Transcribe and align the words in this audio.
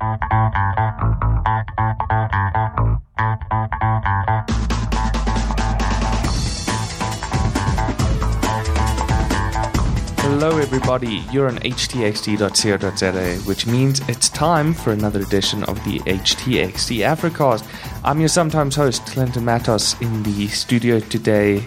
Hello, 0.00 0.16
everybody. 10.56 11.22
You're 11.30 11.48
on 11.48 11.58
htxt.co.za, 11.58 13.36
which 13.46 13.66
means 13.66 14.00
it's 14.08 14.30
time 14.30 14.72
for 14.72 14.92
another 14.92 15.20
edition 15.20 15.64
of 15.64 15.76
the 15.84 15.98
HTXT 16.00 17.00
Africast. 17.04 17.66
I'm 18.02 18.20
your 18.20 18.30
sometimes 18.30 18.76
host, 18.76 19.04
Clinton 19.04 19.44
Matos. 19.44 20.00
In 20.00 20.22
the 20.22 20.48
studio 20.48 21.00
today 21.00 21.62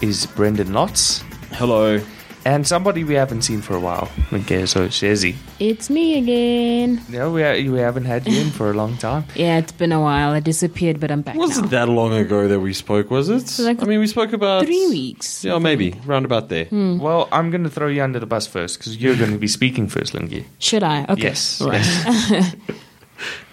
is 0.00 0.26
Brendyn 0.26 0.70
Lotz 0.70 1.22
Hello. 1.52 2.00
And 2.48 2.66
somebody 2.66 3.04
we 3.04 3.12
haven't 3.14 3.42
seen 3.42 3.60
for 3.60 3.76
a 3.76 3.80
while, 3.80 4.06
Nkezo 4.30 4.88
Shezi. 4.88 5.36
It's 5.60 5.90
me 5.90 6.16
again. 6.16 7.02
No, 7.10 7.30
we, 7.30 7.68
we 7.68 7.78
haven't 7.78 8.06
had 8.06 8.26
you 8.26 8.40
in 8.40 8.50
for 8.50 8.70
a 8.70 8.74
long 8.74 8.96
time. 8.96 9.24
Yeah, 9.34 9.58
it's 9.58 9.72
been 9.72 9.92
a 9.92 10.00
while. 10.00 10.30
I 10.30 10.40
disappeared, 10.40 10.98
but 10.98 11.10
I'm 11.10 11.20
back 11.22 11.36
Wasn't 11.36 11.70
now. 11.70 11.86
that 11.86 11.88
long 11.92 12.14
ago 12.14 12.48
that 12.48 12.60
we 12.60 12.72
spoke, 12.72 13.10
was 13.10 13.28
it? 13.28 13.62
like 13.62 13.82
I 13.82 13.84
mean, 13.84 14.00
we 14.00 14.06
spoke 14.06 14.32
about 14.32 14.64
Three 14.64 14.88
weeks. 14.88 15.44
Yeah, 15.44 15.58
maybe 15.58 16.00
round 16.06 16.24
about 16.24 16.48
there. 16.48 16.64
Hmm. 16.64 16.98
Well, 16.98 17.28
I'm 17.30 17.50
going 17.50 17.64
to 17.64 17.70
throw 17.70 17.88
you 17.88 18.02
under 18.02 18.18
the 18.18 18.26
bus 18.26 18.46
first 18.46 18.78
because 18.78 18.96
you're 18.96 19.16
going 19.16 19.32
to 19.32 19.38
be 19.38 19.48
speaking 19.48 19.86
first, 19.86 20.14
Lingy. 20.14 20.46
Should 20.58 20.82
I? 20.82 21.04
Okay. 21.04 21.22
Yes. 21.22 21.60
Right. 21.60 21.84
yes. 21.84 22.56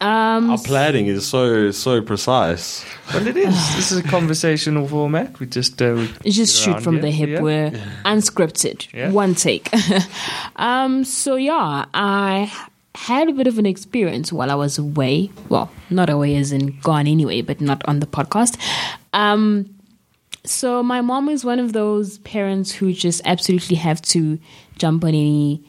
Um, 0.00 0.50
Our 0.50 0.58
planning 0.58 1.06
is 1.06 1.26
so 1.26 1.72
so 1.72 2.00
precise. 2.02 2.84
Well, 3.12 3.26
it 3.26 3.36
is. 3.36 3.54
This 3.74 3.90
is 3.90 3.98
a 3.98 4.02
conversational 4.04 4.86
format. 4.86 5.40
We 5.40 5.46
just 5.46 5.82
uh, 5.82 5.94
we 5.96 6.04
It's 6.24 6.36
just 6.36 6.64
get 6.64 6.74
shoot 6.74 6.82
from 6.84 6.94
here. 6.94 7.02
the 7.02 7.10
hip. 7.10 7.28
Yeah. 7.30 7.40
We're 7.42 7.70
unscripted. 8.04 8.92
Yeah. 8.94 9.10
One 9.10 9.34
take. 9.34 9.68
um, 10.56 11.02
so 11.04 11.34
yeah, 11.34 11.86
I 11.94 12.52
had 12.94 13.28
a 13.28 13.32
bit 13.32 13.48
of 13.48 13.58
an 13.58 13.66
experience 13.66 14.32
while 14.32 14.50
I 14.52 14.54
was 14.54 14.78
away. 14.78 15.30
Well, 15.48 15.68
not 15.90 16.08
away 16.10 16.36
as 16.36 16.52
in 16.52 16.78
gone 16.80 17.08
anyway, 17.08 17.42
but 17.42 17.60
not 17.60 17.82
on 17.88 17.98
the 17.98 18.06
podcast. 18.06 18.56
Um, 19.12 19.74
so 20.44 20.82
my 20.82 21.00
mom 21.00 21.28
is 21.28 21.44
one 21.44 21.58
of 21.58 21.72
those 21.72 22.18
parents 22.18 22.70
who 22.72 22.92
just 22.92 23.20
absolutely 23.24 23.76
have 23.76 24.00
to 24.02 24.38
jump 24.78 25.02
on 25.02 25.10
any 25.10 25.62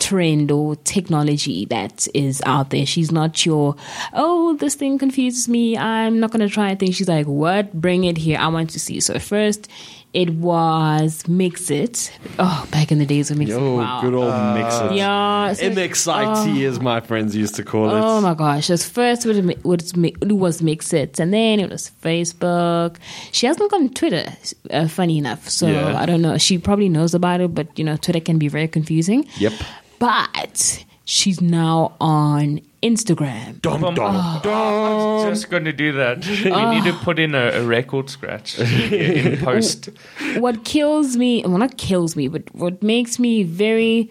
trend 0.00 0.50
or 0.50 0.76
technology 0.76 1.64
that 1.66 2.06
is 2.14 2.40
out 2.46 2.70
there. 2.70 2.86
She's 2.86 3.10
not 3.10 3.44
your, 3.44 3.74
oh, 4.12 4.56
this 4.56 4.74
thing 4.74 4.98
confuses 4.98 5.48
me. 5.48 5.76
I'm 5.76 6.20
not 6.20 6.30
going 6.30 6.46
to 6.46 6.52
try 6.52 6.70
a 6.70 6.76
thing. 6.76 6.92
She's 6.92 7.08
like, 7.08 7.26
what? 7.26 7.72
Bring 7.72 8.04
it 8.04 8.16
here. 8.16 8.38
I 8.38 8.48
want 8.48 8.70
to 8.70 8.80
see. 8.80 9.00
So 9.00 9.18
first, 9.18 9.68
it 10.14 10.30
was 10.30 11.22
MXIT. 11.24 12.10
Oh, 12.38 12.66
back 12.70 12.90
in 12.92 12.98
the 12.98 13.04
days 13.06 13.30
of 13.30 13.36
MXIT. 13.38 13.58
Oh, 13.60 13.76
Wow. 13.76 14.00
good 14.00 14.14
old 14.14 14.32
mixer. 14.56 14.94
Yeah. 14.94 15.52
so- 15.52 15.68
MXIT, 15.68 16.64
as 16.66 16.80
my 16.80 17.00
friends 17.00 17.36
used 17.36 17.56
to 17.56 17.64
call 17.64 17.90
it. 17.90 18.00
Oh 18.00 18.20
my 18.20 18.32
gosh! 18.34 18.70
At 18.70 18.80
first, 18.80 19.26
it 19.26 19.28
was, 19.28 19.38
was, 19.64 19.92
it 19.92 20.32
was 20.32 20.62
MXIT, 20.62 21.20
and 21.20 21.34
then 21.34 21.60
it 21.60 21.68
was 21.70 21.90
Facebook. 22.02 22.96
She 23.32 23.46
hasn't 23.46 23.70
gone 23.70 23.90
Twitter, 23.90 24.32
uh, 24.70 24.88
funny 24.88 25.18
enough. 25.18 25.48
So 25.50 25.66
Yeah. 25.66 26.00
I 26.00 26.06
don't 26.06 26.22
know. 26.22 26.38
She 26.38 26.56
probably 26.56 26.88
knows 26.88 27.12
about 27.14 27.40
it, 27.42 27.54
but 27.54 27.78
you 27.78 27.84
know, 27.84 27.96
Twitter 27.96 28.20
can 28.20 28.38
be 28.38 28.48
very 28.48 28.66
confusing. 28.68 29.26
Yep. 29.38 29.52
But 29.98 30.84
she's 31.04 31.40
now 31.40 31.94
on 32.00 32.60
Instagram. 32.82 33.60
Dum, 33.60 33.80
Bum, 33.80 33.94
dum, 33.94 34.14
bum. 34.14 34.40
dum. 34.42 34.52
I 34.52 35.28
was 35.28 35.40
just 35.40 35.50
going 35.50 35.64
to 35.64 35.72
do 35.72 35.92
that. 35.92 36.24
We 36.44 36.74
need 36.74 36.84
to 36.84 36.92
put 37.04 37.18
in 37.18 37.34
a, 37.34 37.50
a 37.60 37.62
record 37.64 38.08
scratch 38.10 38.58
in 38.92 39.38
post. 39.38 39.88
What 40.36 40.64
kills 40.64 41.16
me, 41.16 41.42
well, 41.44 41.58
not 41.58 41.76
kills 41.76 42.14
me, 42.14 42.28
but 42.28 42.42
what 42.54 42.82
makes 42.82 43.18
me 43.18 43.42
very 43.42 44.10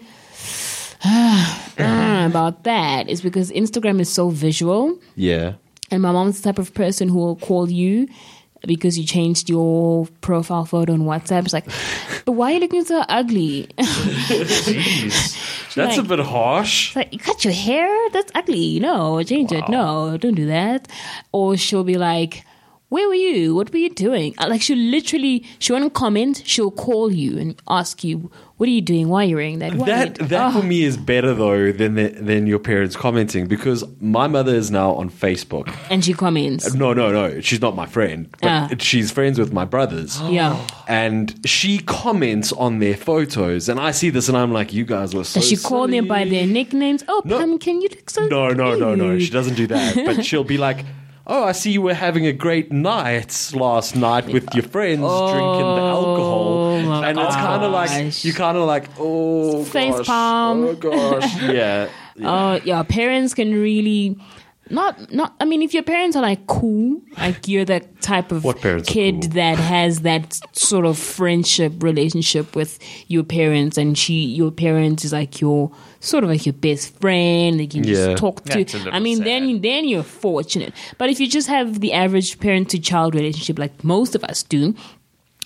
ah, 1.04 1.72
about 2.28 2.64
that 2.64 3.08
is 3.08 3.22
because 3.22 3.50
Instagram 3.52 4.00
is 4.00 4.12
so 4.12 4.28
visual. 4.28 4.98
Yeah. 5.16 5.54
And 5.90 6.02
my 6.02 6.12
mom's 6.12 6.40
the 6.40 6.52
type 6.52 6.58
of 6.58 6.74
person 6.74 7.08
who 7.08 7.16
will 7.16 7.36
call 7.36 7.70
you 7.70 8.08
because 8.66 8.98
you 8.98 9.04
changed 9.04 9.48
your 9.48 10.06
profile 10.20 10.64
photo 10.64 10.92
on 10.92 11.00
WhatsApp. 11.00 11.44
It's 11.44 11.52
like, 11.52 11.66
but 12.24 12.32
why 12.32 12.50
are 12.50 12.54
you 12.54 12.60
looking 12.60 12.84
so 12.84 13.04
ugly? 13.08 13.68
Jeez. 13.78 15.34
That's 15.74 15.98
a 15.98 16.02
bit 16.02 16.18
harsh. 16.20 16.96
Like, 16.96 17.12
you 17.12 17.18
cut 17.18 17.44
your 17.44 17.54
hair? 17.54 17.88
That's 18.10 18.32
ugly. 18.34 18.80
No, 18.80 19.22
change 19.22 19.52
it. 19.52 19.68
No, 19.68 20.16
don't 20.16 20.34
do 20.34 20.46
that. 20.46 20.88
Or 21.32 21.56
she'll 21.56 21.84
be 21.84 21.96
like, 21.96 22.44
where 22.90 23.06
were 23.08 23.14
you? 23.14 23.54
What 23.54 23.70
were 23.72 23.78
you 23.78 23.90
doing? 23.90 24.34
Uh, 24.38 24.46
Like 24.48 24.62
she'll 24.62 24.78
literally, 24.78 25.44
she 25.58 25.72
won't 25.72 25.92
comment. 25.94 26.42
She'll 26.46 26.70
call 26.70 27.12
you 27.12 27.38
and 27.38 27.60
ask 27.68 28.02
you, 28.02 28.30
what 28.56 28.66
are 28.68 28.72
you 28.72 28.80
doing? 28.80 29.08
Why 29.08 29.22
are 29.24 29.28
you 29.28 29.36
wearing 29.36 29.58
that? 29.60 29.74
Why 29.74 29.86
That 29.86 30.14
that 30.30 30.48
Oh. 30.56 30.60
for 30.60 30.66
me 30.66 30.82
is 30.82 30.96
better 30.96 31.32
though 31.34 31.70
than 31.70 31.94
the, 31.94 32.08
than 32.08 32.46
your 32.46 32.58
parents 32.58 32.96
commenting 32.96 33.46
because 33.46 33.84
my 34.00 34.26
mother 34.26 34.54
is 34.54 34.70
now 34.70 34.92
on 34.94 35.10
Facebook. 35.10 35.72
And 35.90 36.04
she 36.04 36.12
comments. 36.14 36.74
No, 36.74 36.92
no, 36.92 37.12
no. 37.12 37.40
She's 37.40 37.60
not 37.60 37.76
my 37.76 37.86
friend, 37.86 38.28
but 38.40 38.48
Ah. 38.50 38.68
she's 38.78 39.10
friends 39.12 39.38
with 39.38 39.52
my 39.52 39.64
brothers. 39.64 40.20
Yeah. 40.30 40.56
and 40.88 41.34
she 41.44 41.78
comments 41.78 42.52
on 42.52 42.78
their 42.78 42.96
photos, 42.96 43.68
and 43.68 43.78
I 43.78 43.90
see 43.92 44.08
this, 44.10 44.28
and 44.28 44.36
I'm 44.38 44.52
like, 44.52 44.72
"You 44.72 44.84
guys 44.86 45.14
were 45.14 45.24
so." 45.24 45.40
Does 45.40 45.48
she 45.48 45.56
call 45.56 45.86
them 45.86 46.06
by 46.06 46.24
their 46.24 46.46
nicknames? 46.46 47.04
Oh, 47.06 47.20
No. 47.24 47.38
pumpkin, 47.38 47.82
you 47.82 47.88
look 47.90 48.08
so 48.10 48.26
No, 48.26 48.48
no, 48.48 48.74
no, 48.74 48.94
no. 48.94 49.18
She 49.18 49.30
doesn't 49.30 49.54
do 49.56 49.66
that. 49.68 49.94
But 50.06 50.24
she'll 50.26 50.44
be 50.44 50.56
like, 50.58 50.84
"Oh, 51.28 51.44
I 51.44 51.52
see 51.52 51.70
you 51.72 51.82
were 51.82 51.94
having 51.94 52.26
a 52.26 52.32
great 52.32 52.72
night 52.72 53.50
last 53.54 53.94
night 53.96 54.26
with 54.26 54.46
your 54.54 54.64
friends, 54.64 55.02
drinking 55.02 55.68
the 55.78 55.86
alcohol," 55.96 56.48
oh, 56.48 56.82
my 56.82 57.08
and 57.10 57.18
it's 57.18 57.36
kind 57.36 57.62
of 57.64 57.70
like 57.72 57.90
gosh. 57.90 58.24
you 58.24 58.32
kind 58.32 58.56
of 58.56 58.64
like, 58.66 58.88
"Oh, 58.98 59.64
Face 59.64 59.94
gosh, 59.96 60.06
palm. 60.06 60.64
oh 60.64 60.74
gosh, 60.74 61.42
yeah." 61.42 61.88
Oh 62.22 62.58
yeah, 62.64 62.82
parents 62.82 63.34
can 63.34 63.52
really 63.52 64.16
not 64.70 65.12
not. 65.12 65.34
I 65.40 65.44
mean, 65.44 65.62
if 65.62 65.72
your 65.74 65.82
parents 65.82 66.16
are 66.16 66.22
like 66.22 66.46
cool, 66.46 67.00
like 67.16 67.48
you're 67.48 67.64
the 67.64 67.80
type 68.00 68.32
of 68.32 68.44
What 68.44 68.60
parents 68.60 68.88
kid 68.88 69.22
cool? 69.22 69.30
that 69.30 69.58
has 69.58 70.00
that 70.00 70.38
sort 70.52 70.84
of 70.86 70.98
friendship 70.98 71.82
relationship 71.82 72.54
with 72.56 72.78
your 73.08 73.24
parents, 73.24 73.76
and 73.78 73.96
she 73.96 74.14
your 74.14 74.50
parents 74.50 75.04
is 75.04 75.12
like 75.12 75.40
your 75.40 75.70
sort 76.00 76.24
of 76.24 76.30
like 76.30 76.46
your 76.46 76.52
best 76.52 76.98
friend. 77.00 77.58
They 77.58 77.66
can 77.66 77.84
Yeah. 77.84 77.94
just 77.94 78.18
talk 78.18 78.44
to. 78.44 78.58
That's 78.58 78.74
a 78.74 78.78
little 78.78 78.94
I 78.94 78.98
mean, 79.00 79.24
then 79.24 79.60
then 79.60 79.88
you're 79.88 80.02
fortunate. 80.02 80.72
But 80.98 81.10
if 81.10 81.18
you 81.20 81.28
just 81.28 81.48
have 81.48 81.80
the 81.80 81.92
average 81.92 82.38
parent 82.40 82.70
to 82.70 82.78
child 82.78 83.14
relationship, 83.14 83.58
like 83.58 83.82
most 83.84 84.14
of 84.14 84.22
us 84.24 84.42
do, 84.42 84.74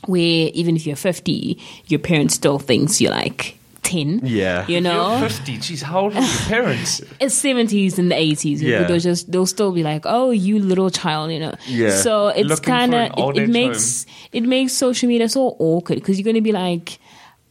where 0.06 0.50
even 0.54 0.76
if 0.76 0.86
you're 0.86 0.96
50, 0.96 1.58
your 1.86 2.00
parents 2.00 2.34
still 2.34 2.58
thinks 2.58 3.00
you're 3.00 3.12
like 3.12 3.56
10. 3.82 4.20
Yeah. 4.24 4.66
You 4.68 4.80
know? 4.80 5.18
You're 5.18 5.28
50. 5.28 5.58
Jeez, 5.58 5.82
how 5.82 6.00
old 6.02 6.14
are 6.16 6.20
your 6.20 6.38
parents? 6.48 7.02
it's 7.20 7.34
seventies 7.34 7.98
and 7.98 8.10
the 8.10 8.14
eighties. 8.16 8.62
Yeah. 8.62 8.84
They'll 8.84 8.98
just 8.98 9.30
they'll 9.30 9.46
still 9.46 9.72
be 9.72 9.82
like, 9.82 10.02
"Oh, 10.06 10.30
you 10.30 10.58
little 10.58 10.88
child," 10.90 11.32
you 11.32 11.40
know. 11.40 11.54
Yeah. 11.66 11.90
So 11.96 12.28
it's 12.28 12.60
kind 12.60 12.94
of 12.94 13.10
it, 13.16 13.36
it 13.36 13.42
age 13.42 13.48
makes 13.48 14.06
it 14.32 14.42
makes 14.44 14.72
social 14.72 15.08
media 15.08 15.28
so 15.28 15.56
awkward 15.58 15.96
because 15.96 16.18
you're 16.18 16.24
going 16.24 16.36
to 16.36 16.40
be 16.40 16.52
like, 16.52 16.98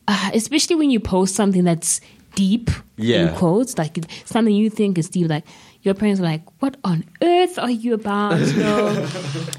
uh, 0.08 0.32
especially 0.34 0.78
when 0.78 0.90
you 0.90 1.00
post 1.00 1.36
something 1.36 1.64
that's 1.64 2.02
deep 2.36 2.72
Yeah. 2.98 3.30
in 3.30 3.36
quotes, 3.36 3.78
like 3.78 3.98
something 4.26 4.56
you 4.56 4.70
think 4.70 4.98
is 4.98 5.10
deep, 5.10 5.30
like. 5.30 5.44
Your 5.84 5.96
parents 5.96 6.20
are 6.22 6.24
like, 6.24 6.44
"What 6.62 6.78
on 6.84 7.04
earth 7.24 7.58
are 7.58 7.72
you 7.72 7.94
about?" 7.94 8.40
You 8.52 8.58
know? 8.58 9.08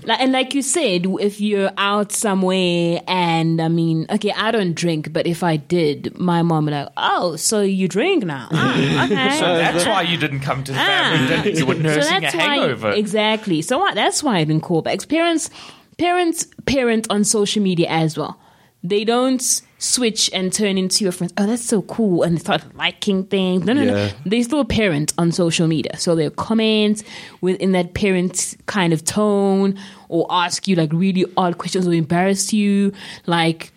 like, 0.05 0.21
and 0.21 0.33
like 0.33 0.55
you 0.55 0.63
said, 0.63 1.07
if 1.21 1.41
you're 1.41 1.71
out 1.77 2.13
somewhere, 2.13 3.03
and 3.09 3.61
I 3.61 3.69
mean, 3.69 4.07
okay, 4.09 4.33
I 4.37 4.53
don't 4.53 4.75
drink, 4.75 5.13
but 5.13 5.27
if 5.27 5.43
I 5.43 5.57
did, 5.57 6.17
my 6.19 6.43
mom 6.43 6.67
would 6.67 6.71
be 6.71 6.77
like, 6.77 6.89
"Oh, 6.97 7.37
so 7.37 7.61
you 7.61 7.89
drink 7.89 8.25
now? 8.25 8.49
Oh, 8.53 8.71
okay." 9.05 9.39
So 9.39 9.57
that's 9.57 9.85
why 9.85 10.03
you 10.03 10.17
didn't 10.17 10.41
come 10.41 10.63
to 10.65 10.73
the 10.73 10.79
ah. 10.79 10.87
family 10.87 11.43
dinner. 11.43 11.59
You 11.59 11.67
were 11.67 11.75
nursing 11.75 12.25
a 12.25 12.31
hangover. 12.31 12.91
Why, 12.91 12.95
exactly. 12.95 13.63
So 13.63 13.79
what, 13.79 13.95
that's 13.95 14.23
why 14.23 14.39
I 14.39 14.45
didn't 14.45 14.63
call 14.63 14.83
back. 14.83 15.07
Parents, 15.09 15.51
parents, 15.99 16.47
parent 16.67 17.07
on 17.11 17.25
social 17.25 17.63
media 17.63 17.89
as 17.89 18.17
well. 18.17 18.39
They 18.85 19.05
don't 19.05 19.41
switch 19.79 20.29
and 20.33 20.53
turn 20.53 20.77
into 20.77 21.05
your 21.05 21.13
friends. 21.13 21.33
Oh, 21.37 21.47
that's 21.47 21.65
so 21.65 21.83
cool, 21.83 22.23
and 22.25 22.37
they 22.37 22.41
start 22.41 22.63
liking 22.77 23.25
things. 23.25 23.65
No, 23.65 23.73
no, 23.73 23.83
Yeah. 23.83 23.91
no. 23.93 24.11
They 24.27 24.43
still 24.43 24.65
parent 24.65 25.13
on 25.19 25.31
social 25.33 25.67
media, 25.69 25.97
so 25.99 26.15
they'll 26.17 26.31
comment 26.31 27.03
within 27.41 27.73
that 27.73 27.95
parent 27.95 28.57
kind 28.67 28.93
of 28.93 29.05
tone, 29.05 29.79
or 30.09 30.27
ask 30.31 30.67
you 30.67 30.75
like 30.77 30.93
really 30.93 31.25
odd 31.37 31.59
questions, 31.59 31.87
or 31.87 31.93
embarrass 31.93 32.53
you, 32.53 32.93
like 33.27 33.73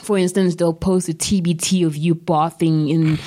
for 0.00 0.18
instance, 0.18 0.54
they'll 0.56 0.74
post 0.74 1.08
a 1.08 1.12
TBT 1.14 1.86
of 1.86 1.96
you 1.96 2.14
bathing 2.14 2.88
in 2.90 3.18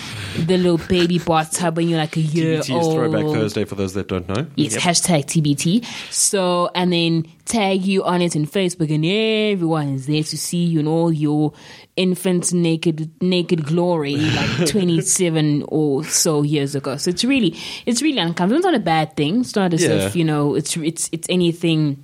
the 0.46 0.58
little 0.58 0.78
baby 0.88 1.18
bathtub 1.18 1.78
when 1.78 1.90
you're 1.90 1.98
like 2.00 2.16
a 2.16 2.22
year 2.22 2.60
TBT 2.60 2.62
is 2.62 2.70
old. 2.70 2.94
Throwback 2.96 3.24
Thursday 3.24 3.66
for 3.66 3.76
those 3.76 3.94
that 3.96 4.08
don't 4.08 4.28
know. 4.30 4.46
Yes, 4.56 4.78
hashtag 4.78 5.26
TBT. 5.26 5.84
So, 6.14 6.70
and 6.76 6.94
then 6.94 7.26
tag 7.46 7.84
you 7.84 8.04
on 8.04 8.22
it 8.22 8.36
in 8.36 8.46
Facebook, 8.46 8.94
and 8.94 9.04
everyone 9.06 9.96
is 9.96 10.06
there 10.06 10.24
to 10.24 10.38
see 10.38 10.66
you 10.66 10.80
in 10.80 10.88
all 10.88 11.12
your 11.12 11.54
infant 11.96 12.54
naked 12.54 13.10
naked 13.22 13.66
glory, 13.66 14.16
like 14.16 14.68
twenty 14.70 15.02
seven 15.02 15.64
or 15.70 16.04
so 16.04 16.44
years 16.44 16.76
ago. 16.76 16.98
So 16.98 17.10
it's 17.10 17.24
really 17.24 17.56
it's 17.86 18.02
really 18.02 18.20
uncomfortable. 18.20 18.58
It's 18.58 18.66
not 18.66 18.76
a 18.76 18.80
bad 18.80 19.16
thing. 19.16 19.42
It's 19.42 19.56
not 19.56 19.74
as 19.74 19.84
Yeah. 19.84 20.06
if 20.08 20.16
you 20.16 20.24
know 20.24 20.56
it's 20.56 20.78
it's 20.78 21.10
it's 21.12 21.28
anything 21.30 22.04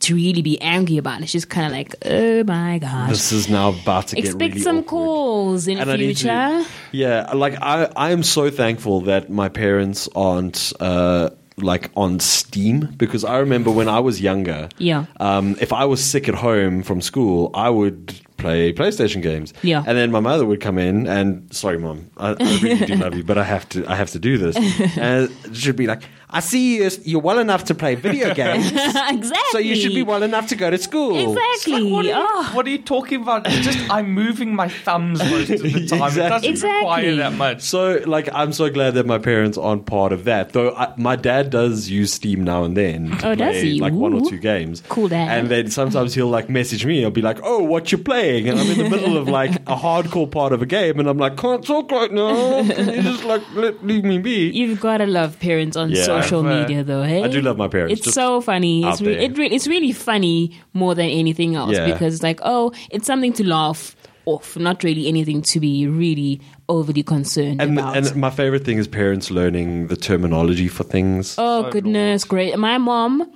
to 0.00 0.14
really 0.14 0.42
be 0.42 0.60
angry 0.60 0.96
about. 0.96 1.22
It's 1.22 1.32
just 1.32 1.48
kind 1.50 1.66
of 1.66 1.72
like, 1.72 1.94
oh 2.04 2.42
my 2.44 2.78
gosh. 2.78 3.10
This 3.10 3.32
is 3.32 3.48
now 3.48 3.68
about 3.70 4.08
to 4.08 4.16
get 4.16 4.24
Expect 4.24 4.54
really 4.54 4.60
some 4.62 4.78
awkward. 4.78 4.88
calls 4.88 5.68
in 5.68 5.78
And 5.78 5.88
need 5.90 5.98
to- 5.98 6.04
future. 6.14 6.64
yeah, 6.92 7.30
like 7.34 7.54
I, 7.60 7.90
I 7.96 8.10
am 8.10 8.22
so 8.22 8.50
thankful 8.50 9.02
that 9.02 9.30
my 9.30 9.48
parents 9.48 10.08
aren't 10.16 10.72
uh, 10.80 11.30
like 11.58 11.90
on 11.96 12.18
Steam 12.20 12.88
because 12.96 13.24
I 13.24 13.38
remember 13.38 13.70
when 13.70 13.88
I 13.88 14.00
was 14.00 14.20
younger. 14.22 14.68
Yeah. 14.78 15.04
Um, 15.20 15.56
if 15.60 15.72
I 15.72 15.84
was 15.84 16.02
sick 16.02 16.28
at 16.28 16.34
home 16.34 16.82
from 16.82 17.02
school, 17.02 17.50
I 17.52 17.68
would 17.68 18.18
play 18.38 18.72
PlayStation 18.72 19.20
games. 19.20 19.52
Yeah. 19.62 19.84
And 19.86 19.98
then 19.98 20.10
my 20.10 20.20
mother 20.20 20.46
would 20.46 20.62
come 20.62 20.78
in 20.78 21.06
and 21.06 21.52
sorry, 21.54 21.76
mom, 21.78 22.08
I, 22.16 22.30
I 22.40 22.58
really 22.62 22.86
do 22.86 22.94
love 22.96 23.14
you, 23.14 23.22
but 23.22 23.36
I 23.36 23.44
have 23.44 23.68
to, 23.70 23.84
I 23.86 23.96
have 23.96 24.10
to 24.12 24.18
do 24.18 24.38
this. 24.38 24.56
And 24.96 25.30
she'd 25.52 25.76
be 25.76 25.86
like, 25.86 26.02
I 26.32 26.40
see 26.40 26.76
you, 26.76 26.90
you're 27.04 27.20
well 27.20 27.38
enough 27.38 27.64
to 27.64 27.74
play 27.74 27.94
video 27.96 28.32
games, 28.44 28.66
exactly. 28.70 29.38
so 29.50 29.58
you 29.58 29.74
should 29.76 29.94
be 29.94 30.02
well 30.02 30.22
enough 30.22 30.46
to 30.48 30.56
go 30.56 30.70
to 30.70 30.78
school. 30.78 31.18
Exactly. 31.18 31.90
What 31.90 32.04
are, 32.06 32.08
you, 32.08 32.14
oh. 32.16 32.50
what 32.54 32.66
are 32.66 32.70
you 32.70 32.78
talking 32.82 33.22
about? 33.22 33.46
It's 33.46 33.64
just 33.66 33.90
I'm 33.90 34.10
moving 34.12 34.54
my 34.54 34.68
thumbs 34.68 35.18
most 35.18 35.50
of 35.50 35.62
the 35.62 35.86
time. 35.88 36.12
It 36.12 36.16
doesn't 36.28 36.48
Exactly. 36.48 36.78
require 36.78 37.16
that 37.16 37.32
much. 37.34 37.62
So, 37.62 38.00
like, 38.06 38.28
I'm 38.32 38.52
so 38.52 38.70
glad 38.70 38.94
that 38.94 39.06
my 39.06 39.18
parents 39.18 39.58
aren't 39.58 39.86
part 39.86 40.12
of 40.12 40.24
that. 40.24 40.52
Though 40.52 40.70
I, 40.74 40.94
my 40.96 41.16
dad 41.16 41.50
does 41.50 41.88
use 41.88 42.12
Steam 42.12 42.44
now 42.44 42.64
and 42.64 42.76
then. 42.76 43.10
To 43.18 43.30
Oh, 43.30 43.34
does 43.34 43.60
he? 43.60 43.80
Like 43.80 43.92
one 43.92 44.12
or 44.14 44.28
two 44.28 44.38
games. 44.38 44.82
Cool 44.88 45.08
dad. 45.08 45.36
And 45.36 45.48
then 45.48 45.70
sometimes 45.70 46.14
he'll 46.14 46.28
like 46.28 46.48
message 46.48 46.84
me. 46.86 46.98
He'll 47.00 47.10
be 47.10 47.22
like, 47.22 47.38
"Oh, 47.42 47.62
what 47.62 47.90
you 47.92 47.98
playing?" 47.98 48.48
And 48.48 48.58
I'm 48.58 48.66
in 48.70 48.78
the 48.78 48.88
middle 48.90 49.16
of 49.16 49.28
like 49.28 49.54
a 49.66 49.76
hardcore 49.76 50.30
part 50.30 50.52
of 50.52 50.62
a 50.62 50.66
game, 50.66 50.98
and 51.00 51.08
I'm 51.08 51.18
like, 51.18 51.36
"Can't 51.36 51.64
talk 51.64 51.90
right 51.90 52.12
now. 52.12 52.62
Can 52.64 52.88
you 52.88 53.02
just 53.02 53.24
like 53.24 53.42
let, 53.54 53.84
leave 53.84 54.04
me 54.04 54.18
be?" 54.18 54.50
You've 54.50 54.80
got 54.80 54.98
to 54.98 55.06
love 55.06 55.38
parents 55.40 55.76
on 55.76 55.90
Yeah. 55.90 56.04
Social 56.22 56.42
media, 56.42 56.82
though. 56.84 57.02
Hey, 57.02 57.22
I 57.22 57.28
do 57.28 57.40
love 57.40 57.56
my 57.56 57.68
parents, 57.68 57.92
It's 57.94 58.02
just 58.02 58.14
so 58.14 58.40
funny. 58.40 58.84
It's 58.84 59.00
re- 59.00 59.16
it 59.24 59.36
re- 59.38 59.48
it's 59.48 59.66
really 59.66 59.92
funny 59.92 60.58
more 60.72 60.94
than 60.94 61.08
anything 61.08 61.54
else 61.56 61.72
Yeah. 61.76 61.86
because 61.86 62.14
it's 62.14 62.22
like, 62.22 62.40
oh, 62.42 62.72
it's 62.90 63.06
something 63.06 63.32
to 63.34 63.46
laugh 63.46 63.96
off, 64.26 64.56
not 64.56 64.82
really 64.84 65.08
anything 65.08 65.42
to 65.42 65.60
be 65.60 65.86
really 65.86 66.40
overly 66.68 67.02
concerned 67.02 67.60
And, 67.60 67.78
about. 67.78 67.96
and 67.96 68.14
my 68.16 68.30
favorite 68.30 68.64
thing 68.64 68.78
is 68.78 68.86
parents 68.86 69.30
learning 69.30 69.88
the 69.88 69.96
terminology 69.96 70.68
for 70.68 70.84
things. 70.84 71.34
Oh 71.38 71.68
goodness, 71.70 72.24
great! 72.24 72.56
My 72.58 72.78
mom 72.78 73.30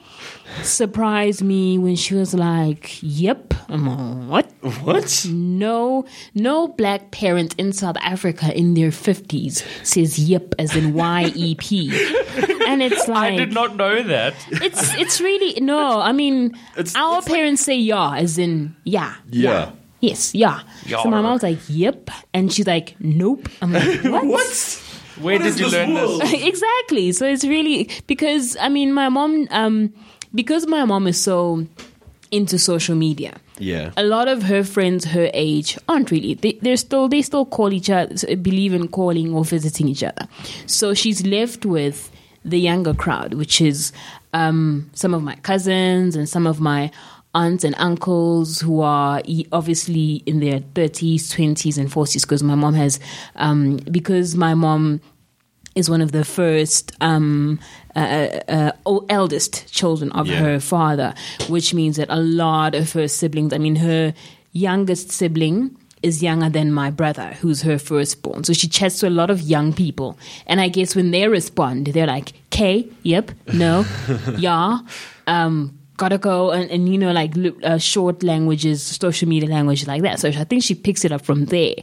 surprised 0.62 1.42
me 1.42 1.78
when 1.78 1.96
she 1.96 2.14
was 2.14 2.34
like, 2.34 2.98
"Yep." 3.02 3.54
I'm 3.69 3.86
like, 4.28 4.46
"What? 4.62 4.75
What? 4.84 5.26
No, 5.31 6.04
no 6.34 6.69
black 6.69 7.10
parent 7.10 7.54
in 7.58 7.72
South 7.72 7.96
Africa 8.00 8.52
in 8.56 8.75
their 8.75 8.92
fifties 8.92 9.64
says 9.82 10.19
"yep" 10.19 10.54
as 10.58 10.76
in 10.76 10.94
Y 10.94 11.32
E 11.34 11.54
P, 11.56 11.88
and 12.69 12.82
it's 12.82 13.08
like 13.08 13.32
I 13.34 13.37
did 13.37 13.52
not 13.52 13.76
know 13.76 14.02
that. 14.02 14.34
It's 14.50 14.94
it's 14.94 15.20
really 15.20 15.60
no. 15.60 16.00
I 16.00 16.12
mean, 16.12 16.54
It's- 16.76 16.94
our 16.94 17.19
it's 17.19 17.26
like- 17.28 17.34
parents 17.37 17.62
say 17.62 17.76
"yeah" 17.76 18.14
as 18.16 18.38
in 18.38 18.76
"yeah." 18.84 19.14
Yeah. 19.30 19.70
Yes, 20.08 20.34
yeah. 20.34 20.60
So 20.86 21.10
my 21.10 21.16
Yeah. 21.18 21.22
mom's 21.22 21.42
like, 21.42 21.58
"Yep," 21.68 22.10
and 22.34 22.52
she's 22.52 22.66
like, 22.66 22.94
"Nope." 23.00 23.48
I'm 23.62 23.72
like, 23.72 24.02
"What?" 24.14 24.26
What? 24.26 24.82
Where 25.20 25.38
What 25.38 25.44
did 25.44 25.58
you 25.58 25.64
this 25.66 25.72
learn 25.72 25.94
world? 25.94 26.20
this? 26.22 26.32
exactly. 26.52 27.12
So 27.12 27.26
it's 27.26 27.44
really 27.44 27.88
because 28.06 28.56
I 28.60 28.68
mean, 28.68 28.92
my 28.92 29.08
mom, 29.08 29.46
um, 29.50 29.92
because 30.34 30.66
my 30.66 30.84
mom 30.84 31.06
is 31.06 31.20
so 31.20 31.66
into 32.30 32.58
social 32.58 32.96
media. 32.96 33.32
Yeah. 33.60 33.92
A 33.96 34.02
lot 34.02 34.26
of 34.26 34.42
her 34.42 34.64
friends 34.64 35.04
her 35.04 35.30
age 35.32 35.78
aren't 35.88 36.10
really. 36.10 36.34
They, 36.34 36.58
they're 36.62 36.76
still 36.76 37.06
they 37.08 37.22
still 37.22 37.46
call 37.46 37.72
each 37.72 37.88
other, 37.90 38.34
believe 38.36 38.74
in 38.74 38.88
calling 38.88 39.32
or 39.32 39.44
visiting 39.44 39.86
each 39.88 40.02
other. 40.02 40.26
So 40.66 40.94
she's 40.94 41.24
left 41.24 41.64
with 41.64 42.10
the 42.44 42.58
younger 42.58 42.92
crowd, 42.92 43.34
which 43.34 43.60
is 43.60 43.92
um, 44.32 44.90
some 44.94 45.14
of 45.14 45.22
my 45.22 45.36
cousins 45.36 46.16
and 46.16 46.28
some 46.28 46.46
of 46.48 46.58
my 46.60 46.90
aunts 47.34 47.64
and 47.64 47.75
uncles 47.78 48.60
who 48.60 48.81
are 48.81 49.22
obviously 49.52 50.22
in 50.26 50.40
their 50.40 50.60
30s, 50.60 51.22
20s, 51.34 51.78
and 51.78 51.90
40s. 51.90 52.22
Because 52.22 52.42
my 52.42 52.54
mom 52.54 52.75
has, 52.75 53.00
um, 53.36 53.76
because 53.90 54.34
my 54.36 54.54
mom 54.54 55.00
is 55.75 55.90
one 55.90 56.00
of 56.00 56.12
the 56.12 56.25
first 56.25 56.92
um, 57.00 57.58
uh, 57.96 57.98
uh, 58.48 58.72
o- 58.86 59.04
eldest 59.08 59.72
children 59.72 60.12
of 60.12 60.28
Yeah. 60.28 60.36
her 60.36 60.60
father, 60.60 61.14
which 61.48 61.75
means 61.75 61.96
that 61.96 62.06
a 62.10 62.20
lot 62.20 62.75
of 62.75 62.92
her 62.92 63.08
siblings, 63.08 63.52
I 63.52 63.58
mean, 63.58 63.76
her 63.76 64.14
youngest 64.52 65.10
sibling 65.10 65.76
is 66.00 66.22
younger 66.22 66.48
than 66.50 66.70
my 66.70 66.90
brother, 66.90 67.34
who's 67.40 67.62
her 67.62 67.78
firstborn. 67.78 68.44
So 68.44 68.52
she 68.52 68.69
chats 68.69 69.00
to 69.00 69.08
a 69.08 69.10
lot 69.10 69.30
of 69.30 69.40
young 69.40 69.72
people. 69.72 70.16
And 70.46 70.60
I 70.60 70.69
guess 70.69 70.94
when 70.94 71.10
they 71.10 71.26
respond, 71.26 71.87
they're 71.88 72.06
like, 72.06 72.34
K, 72.50 72.87
yep, 73.02 73.32
no, 73.52 73.84
yeah, 74.38 74.78
um, 75.26 75.76
gotta 75.96 76.19
go. 76.19 76.50
And, 76.50 76.70
and 76.70 76.88
you 76.88 76.99
know, 76.99 77.12
like 77.12 77.35
uh, 77.62 77.79
short 77.79 78.23
languages, 78.23 78.82
social 78.82 79.29
media 79.29 79.49
language 79.49 79.87
like 79.87 80.02
that. 80.02 80.20
So 80.20 80.29
I 80.29 80.44
think 80.44 80.62
she 80.62 80.75
picks 80.75 81.05
it 81.05 81.12
up 81.12 81.23
from 81.23 81.46
there. 81.46 81.75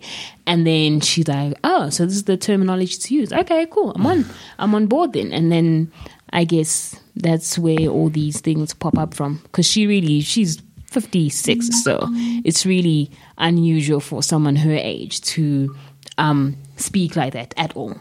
And 0.46 0.66
then 0.66 1.02
she's 1.02 1.28
like, 1.28 1.58
oh, 1.64 1.90
so 1.90 2.06
this 2.06 2.16
is 2.16 2.24
the 2.24 2.38
terminology 2.38 2.98
to 2.98 3.14
use. 3.16 3.32
Okay, 3.32 3.68
cool. 3.72 3.92
I'm 3.96 4.06
on, 4.06 4.26
I'm 4.60 4.76
on 4.76 4.88
board 4.88 5.14
then. 5.14 5.32
And 5.32 5.52
then 5.52 5.92
I 6.32 6.44
guess 6.44 7.00
that's 7.16 7.58
where 7.58 7.88
all 7.88 8.10
these 8.10 8.42
things 8.42 8.74
pop 8.74 8.98
up 8.98 9.14
from. 9.14 9.40
Because 9.44 9.66
she 9.66 9.88
really, 9.88 10.22
she's 10.22 10.62
56, 10.88 11.84
so 11.84 12.02
it's 12.44 12.66
really 12.66 13.12
unusual 13.38 14.02
for 14.02 14.22
someone 14.22 14.58
her 14.58 14.74
age 14.74 15.22
to 15.22 15.74
um, 16.18 16.58
speak 16.76 17.16
like 17.16 17.32
that 17.34 17.54
at 17.56 17.76
all. 17.78 17.96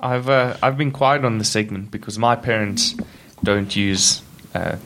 I've 0.00 0.28
uh, 0.28 0.56
I've 0.62 0.76
been 0.76 0.90
quiet 0.90 1.24
on 1.24 1.38
the 1.38 1.44
segment 1.44 1.90
because 1.90 2.18
my 2.18 2.36
parents 2.36 2.94
don't 3.42 3.74
use 3.74 4.22
uh, 4.54 4.76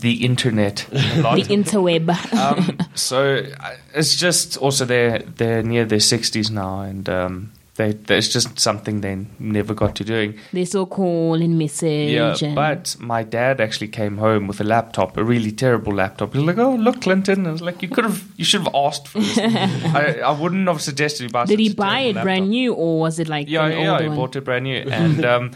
the 0.00 0.24
internet. 0.24 0.86
The 0.92 1.44
interweb. 1.48 2.08
um, 2.34 2.78
so 2.94 3.36
uh, 3.60 3.70
it's 3.94 4.16
just 4.16 4.56
also 4.58 4.84
they're 4.84 5.18
they're 5.20 5.62
near 5.62 5.84
their 5.84 6.00
sixties 6.00 6.50
now, 6.50 6.80
and 6.80 7.08
um, 7.08 7.52
they 7.76 7.92
there's 7.92 8.32
just 8.32 8.58
something 8.60 9.00
they 9.00 9.16
never 9.38 9.74
got 9.74 9.96
to 9.96 10.04
doing. 10.04 10.38
they 10.52 10.64
still 10.64 10.86
call 10.86 11.34
and 11.42 11.58
message. 11.58 12.10
Yeah, 12.10 12.36
and 12.40 12.54
but 12.54 12.96
my 13.00 13.22
dad 13.24 13.60
actually 13.60 13.88
came 13.88 14.18
home 14.18 14.46
with 14.46 14.60
a 14.60 14.64
laptop, 14.64 15.16
a 15.16 15.24
really 15.24 15.50
terrible 15.52 15.92
laptop. 15.94 16.32
He 16.32 16.38
was 16.38 16.46
like, 16.46 16.58
"Oh, 16.58 16.74
look, 16.76 17.00
Clinton." 17.00 17.46
I 17.46 17.52
was 17.52 17.62
like, 17.62 17.82
"You 17.82 17.88
could 17.88 18.04
have, 18.04 18.22
you 18.36 18.44
should 18.44 18.62
have 18.62 18.74
asked 18.74 19.08
for 19.08 19.20
this. 19.20 19.38
I, 19.38 20.20
I 20.24 20.30
wouldn't 20.40 20.68
have 20.68 20.80
suggested 20.82 21.24
you 21.24 21.30
buy." 21.30 21.46
did 21.46 21.58
he 21.58 21.72
buy 21.74 22.00
it 22.00 22.12
terrible 22.12 22.22
brand 22.22 22.50
new 22.50 22.74
or 22.74 23.00
was 23.00 23.18
it 23.18 23.28
like 23.28 23.48
Yeah, 23.48 23.68
yeah, 23.68 24.00
he 24.02 24.08
one? 24.08 24.16
bought 24.16 24.36
it 24.36 24.44
brand 24.44 24.64
new, 24.64 24.76
and 24.90 25.24
um, 25.24 25.50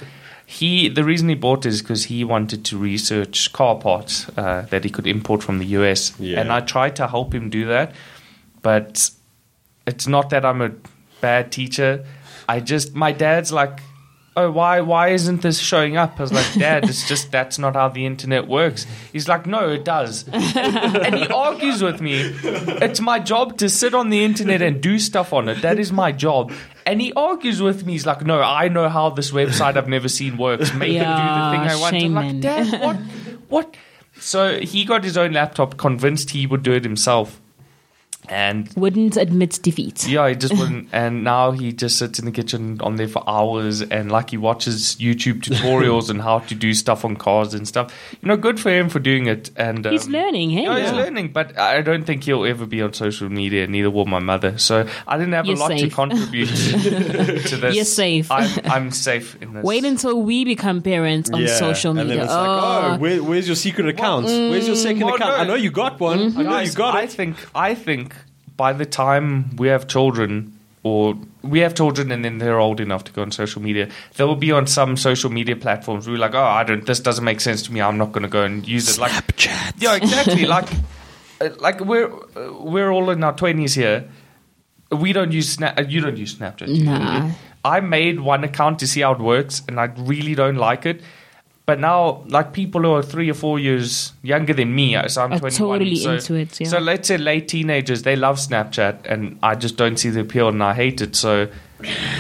he 0.50 0.88
the 0.88 1.04
reason 1.04 1.28
he 1.28 1.34
bought 1.34 1.66
it 1.66 1.68
is 1.68 1.82
because 1.82 2.04
he 2.04 2.24
wanted 2.24 2.64
to 2.64 2.78
research 2.78 3.52
car 3.52 3.74
parts 3.76 4.26
uh, 4.30 4.66
that 4.70 4.82
he 4.82 4.88
could 4.88 5.06
import 5.06 5.42
from 5.42 5.58
the 5.58 5.66
US, 5.78 6.18
Yeah. 6.18 6.40
and 6.40 6.50
I 6.50 6.60
tried 6.60 6.96
to 6.96 7.06
help 7.06 7.34
him 7.34 7.50
do 7.50 7.66
that, 7.66 7.92
but 8.62 9.10
it's 9.86 10.06
not 10.06 10.30
that 10.30 10.46
I'm 10.46 10.62
a 10.62 10.70
bad 11.20 11.52
teacher. 11.52 12.06
I 12.48 12.60
just 12.60 12.94
my 12.94 13.12
dad's 13.12 13.52
like. 13.52 13.80
Oh, 14.40 14.52
why? 14.52 14.82
Why 14.82 15.08
isn't 15.08 15.42
this 15.42 15.58
showing 15.58 15.96
up? 15.96 16.20
I 16.20 16.22
was 16.22 16.32
like, 16.32 16.46
Dad, 16.54 16.84
it's 16.84 17.08
just 17.08 17.32
that's 17.32 17.58
not 17.58 17.74
how 17.74 17.88
the 17.88 18.06
internet 18.06 18.46
works. 18.46 18.86
He's 19.12 19.26
like, 19.28 19.46
No, 19.48 19.68
it 19.70 19.84
does, 19.84 20.28
and 20.32 21.16
he 21.16 21.26
argues 21.26 21.82
with 21.82 22.00
me. 22.00 22.20
It's 22.44 23.00
my 23.00 23.18
job 23.18 23.58
to 23.58 23.68
sit 23.68 23.94
on 23.94 24.10
the 24.10 24.24
internet 24.24 24.62
and 24.62 24.80
do 24.80 25.00
stuff 25.00 25.32
on 25.32 25.48
it. 25.48 25.60
That 25.62 25.80
is 25.80 25.90
my 25.90 26.12
job. 26.12 26.52
And 26.88 27.02
he 27.02 27.12
argues 27.12 27.60
with 27.60 27.84
me. 27.84 27.92
He's 27.92 28.06
like, 28.06 28.24
No, 28.24 28.40
I 28.40 28.68
know 28.68 28.88
how 28.88 29.10
this 29.10 29.30
website 29.30 29.76
I've 29.76 29.88
never 29.88 30.08
seen 30.08 30.38
works. 30.38 30.72
Make 30.72 30.92
it 30.92 30.94
do 30.94 30.98
the 31.00 31.04
thing 31.04 31.14
I 31.14 31.76
want. 31.78 31.96
I'm 31.96 32.14
like. 32.14 32.40
Dad, 32.40 32.80
what? 32.80 32.96
What? 33.48 33.76
So 34.18 34.58
he 34.58 34.86
got 34.86 35.04
his 35.04 35.18
own 35.18 35.32
laptop, 35.32 35.76
convinced 35.76 36.30
he 36.30 36.46
would 36.46 36.62
do 36.62 36.72
it 36.72 36.84
himself, 36.84 37.40
and 38.28 38.68
Wouldn't 38.76 39.16
admit 39.16 39.58
defeat. 39.62 40.06
yeah, 40.08 40.28
he 40.28 40.34
just 40.34 40.56
wouldn't. 40.56 40.88
And 40.92 41.24
now 41.24 41.50
he 41.52 41.72
just 41.72 41.98
sits 41.98 42.18
in 42.18 42.24
the 42.24 42.30
kitchen 42.32 42.80
on 42.80 42.96
there 42.96 43.08
for 43.08 43.22
hours, 43.28 43.82
and 43.82 44.10
like 44.10 44.30
he 44.30 44.36
watches 44.36 44.96
YouTube 44.96 45.40
tutorials 45.42 46.10
on 46.14 46.18
how 46.20 46.38
to 46.40 46.54
do 46.54 46.74
stuff 46.74 47.04
on 47.04 47.16
cars 47.16 47.54
and 47.54 47.66
stuff. 47.68 47.92
You 48.22 48.28
know, 48.28 48.36
good 48.36 48.58
for 48.60 48.70
him 48.70 48.88
for 48.88 48.98
doing 48.98 49.26
it. 49.26 49.50
And 49.56 49.86
um, 49.86 49.92
He's 49.92 50.08
learning, 50.08 50.50
hey? 50.50 50.62
Yeah, 50.64 50.78
he's 50.80 50.90
Yeah. 50.90 50.96
learning, 50.96 51.32
but 51.32 51.58
I 51.58 51.80
don't 51.82 52.04
think 52.04 52.24
he'll 52.24 52.44
ever 52.44 52.66
be 52.66 52.82
on 52.82 52.92
social 52.92 53.28
media. 53.28 53.66
Neither 53.66 53.90
will 53.90 54.06
my 54.06 54.18
mother. 54.18 54.58
So 54.58 54.88
I 55.06 55.16
didn't 55.18 55.34
have 55.34 55.46
You're 55.46 55.56
a 55.56 55.60
lot 55.60 55.68
to 55.78 55.88
contribute 55.90 56.46
to 57.50 57.56
this. 57.56 57.74
You're 57.76 57.84
safe. 57.84 58.30
I'm, 58.30 58.50
I'm 58.64 58.90
safe 58.90 59.40
in 59.42 59.52
this. 59.54 59.64
Wait 59.64 59.84
until 59.84 60.20
we 60.22 60.44
become 60.44 60.82
parents 60.82 61.30
on 61.30 61.46
social 61.48 61.90
And 61.98 62.08
media. 62.08 62.16
then 62.16 62.24
it's 62.24 62.34
like, 62.34 62.48
oh, 62.48 62.96
where, 62.98 63.22
where's 63.22 63.46
your 63.46 63.56
secret 63.56 63.88
account? 63.88 64.26
where's 64.26 64.66
your 64.66 64.76
second 64.76 65.04
Well, 65.04 65.14
account? 65.16 65.36
no. 65.36 65.42
I 65.42 65.46
know 65.46 65.54
you 65.54 65.70
got 65.70 66.00
one. 66.00 66.36
I 66.36 66.42
know 66.42 66.58
you 66.60 66.72
got 66.72 66.94
I 66.94 67.02
it. 67.02 67.12
think 67.12 67.36
I 67.54 67.74
think 67.74 68.14
by 68.58 68.74
the 68.74 68.84
time 68.84 69.56
we 69.56 69.68
have 69.68 69.88
children 69.88 70.52
or 70.82 71.16
we 71.42 71.60
have 71.60 71.74
children 71.74 72.12
and 72.12 72.24
then 72.24 72.38
they're 72.38 72.58
old 72.60 72.80
enough 72.80 73.04
to 73.04 73.12
go 73.12 73.22
on 73.22 73.30
social 73.32 73.62
media, 73.62 73.88
they 74.16 74.24
will 74.24 74.36
be 74.36 74.52
on 74.52 74.66
some 74.66 74.96
social 74.96 75.30
media 75.30 75.56
platforms. 75.56 76.06
We're 76.08 76.18
like, 76.18 76.34
oh, 76.34 76.42
I 76.60 76.62
don't. 76.64 76.84
This 76.84 77.00
doesn't 77.00 77.24
make 77.24 77.40
sense 77.40 77.62
to 77.62 77.72
me. 77.72 77.80
I'm 77.80 77.96
not 77.98 78.12
going 78.12 78.22
to 78.24 78.28
go 78.28 78.42
and 78.44 78.66
use 78.68 78.88
it. 78.90 79.00
Like, 79.00 79.12
Snapchat. 79.12 79.74
yeah, 79.78 79.94
exactly. 79.96 80.44
like, 80.56 80.68
uh, 81.40 81.48
like 81.60 81.80
we're 81.80 82.12
uh, 82.12 82.52
we're 82.60 82.90
all 82.90 83.10
in 83.10 83.24
our 83.24 83.34
twenties 83.34 83.74
here. 83.74 84.08
We 84.90 85.12
don't 85.12 85.32
use 85.32 85.48
Snap. 85.52 85.78
uh, 85.78 85.82
You 85.82 86.00
don't 86.00 86.16
use 86.16 86.34
Snapchat. 86.34 86.68
Nah. 86.84 87.30
I 87.64 87.80
made 87.80 88.20
one 88.20 88.44
account 88.44 88.78
to 88.80 88.86
see 88.86 89.00
how 89.02 89.12
it 89.12 89.20
works, 89.20 89.62
and 89.68 89.78
I 89.80 89.86
really 89.96 90.34
don't 90.34 90.56
like 90.56 90.86
it. 90.86 91.02
But 91.68 91.80
now, 91.80 92.24
like 92.28 92.54
people 92.54 92.80
who 92.80 92.94
are 92.94 93.02
three 93.02 93.30
or 93.30 93.34
four 93.34 93.58
years 93.58 94.14
younger 94.22 94.54
than 94.54 94.74
me, 94.74 94.96
so 95.08 95.22
I'm 95.22 95.34
Are 95.34 95.38
21. 95.38 95.78
totally 95.78 95.96
so, 95.96 96.14
into 96.14 96.34
it, 96.36 96.58
yeah. 96.58 96.66
So 96.66 96.78
let's 96.78 97.08
say 97.08 97.18
late 97.18 97.46
teenagers, 97.46 98.04
they 98.04 98.16
love 98.16 98.38
Snapchat, 98.38 99.04
and 99.04 99.38
I 99.42 99.54
just 99.54 99.76
don't 99.76 99.98
see 99.98 100.08
the 100.08 100.20
appeal, 100.20 100.48
and 100.48 100.62
I 100.62 100.72
hate 100.72 101.02
it. 101.02 101.14
So 101.14 101.48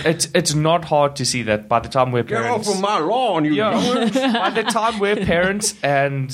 it's 0.04 0.28
it's 0.34 0.52
not 0.52 0.84
hard 0.84 1.16
to 1.16 1.24
see 1.24 1.44
that 1.44 1.66
by 1.66 1.80
the 1.80 1.88
time 1.88 2.12
we're 2.12 2.24
parents. 2.24 2.66
Get 2.66 2.68
off 2.68 2.76
of 2.76 2.82
my 2.82 2.98
lawn, 2.98 3.46
you 3.46 3.54
yeah, 3.54 3.72
by 4.34 4.50
the 4.50 4.64
time 4.64 4.98
we're 4.98 5.16
parents 5.16 5.74
and 5.82 6.30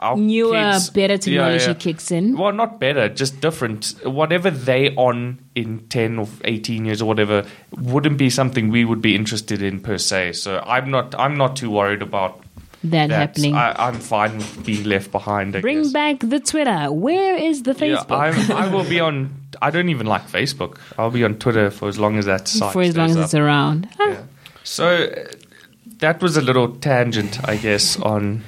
our 0.00 0.16
Newer, 0.16 0.72
kids, 0.72 0.90
better 0.90 1.18
technology 1.18 1.64
yeah. 1.66 1.74
kicks 1.74 2.10
in. 2.10 2.36
Well, 2.36 2.52
not 2.52 2.80
better, 2.80 3.08
just 3.08 3.40
different. 3.40 3.94
Whatever 4.04 4.50
they 4.50 4.94
on 4.96 5.38
in 5.54 5.86
10 5.88 6.18
or 6.18 6.28
18 6.44 6.86
years 6.86 7.02
or 7.02 7.06
whatever 7.06 7.44
wouldn't 7.78 8.16
be 8.18 8.30
something 8.30 8.70
we 8.70 8.84
would 8.84 9.02
be 9.02 9.14
interested 9.14 9.62
in 9.62 9.80
per 9.80 9.98
se. 9.98 10.32
So 10.32 10.62
I'm 10.66 10.90
not 10.90 11.14
I'm 11.18 11.36
not 11.36 11.56
too 11.56 11.70
worried 11.70 12.02
about 12.02 12.40
That, 12.82 13.08
that. 13.08 13.10
happening. 13.10 13.54
I, 13.54 13.74
I'm 13.78 13.96
fine 14.00 14.38
with 14.38 14.64
being 14.64 14.84
left 14.84 15.12
behind. 15.12 15.54
I 15.54 15.60
Bring 15.60 15.82
guess. 15.82 15.92
back 15.92 16.20
the 16.20 16.40
Twitter. 16.40 16.90
Where 16.90 17.36
is 17.36 17.62
the 17.64 17.74
Facebook? 17.74 18.18
I'm, 18.18 18.52
I 18.62 18.68
will 18.72 18.88
be 18.88 19.00
on. 19.00 19.28
I 19.60 19.70
don't 19.70 19.90
even 19.90 20.06
like 20.06 20.26
Facebook. 20.28 20.78
I'll 20.96 21.10
be 21.10 21.24
on 21.24 21.34
Twitter 21.34 21.70
for 21.70 21.88
as 21.88 21.98
long 21.98 22.16
as 22.16 22.24
that 22.24 22.48
site 22.48 22.72
for 22.72 22.80
as 22.82 22.96
long 22.96 23.10
as 23.10 23.12
stays 23.12 23.24
it's 23.26 23.34
around. 23.34 23.86
Huh. 23.98 24.08
Yeah. 24.10 24.22
So 24.64 24.86
uh, 24.86 25.24
that 25.98 26.22
was 26.22 26.38
a 26.38 26.40
little 26.40 26.74
tangent, 26.76 27.38
I 27.46 27.56
guess, 27.56 27.98
on. 28.00 28.42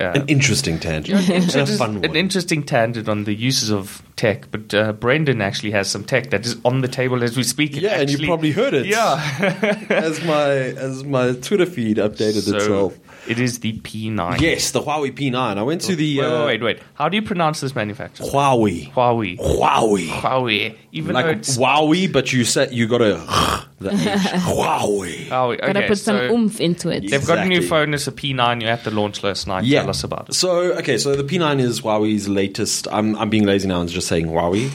Uh, 0.00 0.10
An 0.14 0.26
interesting 0.28 0.78
tangent. 0.80 1.28
and 1.30 1.44
a 1.44 1.46
Just 1.46 1.78
fun 1.78 2.04
an 2.04 2.16
interesting 2.16 2.64
tangent 2.64 3.08
on 3.08 3.24
the 3.24 3.32
uses 3.34 3.70
of 3.70 4.02
tech, 4.16 4.50
but 4.50 4.74
uh, 4.74 4.92
Brendyn 4.92 5.40
actually 5.40 5.70
has 5.70 5.88
some 5.88 6.02
tech 6.02 6.30
that 6.30 6.44
is 6.44 6.56
on 6.64 6.80
the 6.80 6.88
table 6.88 7.22
as 7.22 7.36
we 7.36 7.44
speak. 7.44 7.76
It 7.76 7.84
Yeah, 7.84 8.00
and 8.00 8.10
you 8.10 8.26
probably 8.26 8.50
heard 8.50 8.74
it. 8.74 8.86
Yeah. 8.86 9.22
as 9.88 10.22
my 10.24 10.50
as 10.50 11.04
my 11.04 11.32
Twitter 11.32 11.66
feed 11.66 11.98
updated 11.98 12.42
so 12.42 12.56
itself. 12.56 12.98
it 13.28 13.38
is 13.38 13.60
the 13.60 13.74
P9. 13.80 14.40
Yes, 14.40 14.72
the 14.72 14.80
Huawei 14.82 15.12
P9. 15.16 15.34
I 15.58 15.62
went 15.62 15.82
to 15.82 15.94
the 15.94 16.18
Wait, 16.18 16.24
uh, 16.26 16.46
wait, 16.46 16.60
wait, 16.60 16.76
wait. 16.78 16.82
How 16.94 17.08
do 17.08 17.16
you 17.16 17.22
pronounce 17.22 17.60
this 17.60 17.76
manufacturer? 17.76 18.26
Huawei. 18.26 18.92
Huawei. 18.92 19.38
Huawei. 19.38 20.08
Huawei. 20.08 20.76
Even 20.90 21.14
though 21.14 21.20
Like 21.20 21.36
it's 21.36 21.56
Huawei, 21.56 22.12
but 22.12 22.32
you 22.32 22.44
said 22.44 22.72
you 22.72 22.88
got 22.88 22.98
to 22.98 23.67
the 23.80 23.90
H. 23.90 23.96
Huawei. 23.98 25.26
Huawei. 25.28 25.60
Gotta 25.60 25.78
Okay, 25.78 25.88
put 25.88 25.98
some 25.98 26.16
so 26.16 26.34
oomph 26.34 26.60
into 26.60 26.88
it. 26.90 27.08
They've 27.10 27.24
got 27.26 27.38
a 27.38 27.44
new 27.44 27.56
Exactly. 27.58 27.68
phone. 27.68 27.94
It's 27.94 28.06
a 28.08 28.12
P9. 28.12 28.60
You 28.60 28.66
have 28.68 28.82
to 28.84 28.90
launch 28.90 29.22
last 29.22 29.46
night. 29.46 29.64
Yeah. 29.64 29.80
Tell 29.80 29.90
us 29.90 30.04
about 30.04 30.28
it. 30.30 30.34
So 30.34 30.50
okay, 30.78 30.98
so 30.98 31.14
the 31.14 31.22
P9 31.24 31.60
is 31.60 31.80
Huawei's 31.80 32.28
latest. 32.28 32.88
I'm 32.90 33.16
I'm 33.16 33.30
being 33.30 33.44
lazy 33.46 33.68
now 33.68 33.80
and 33.80 33.88
just 33.88 34.08
saying 34.08 34.26
Huawei, 34.26 34.70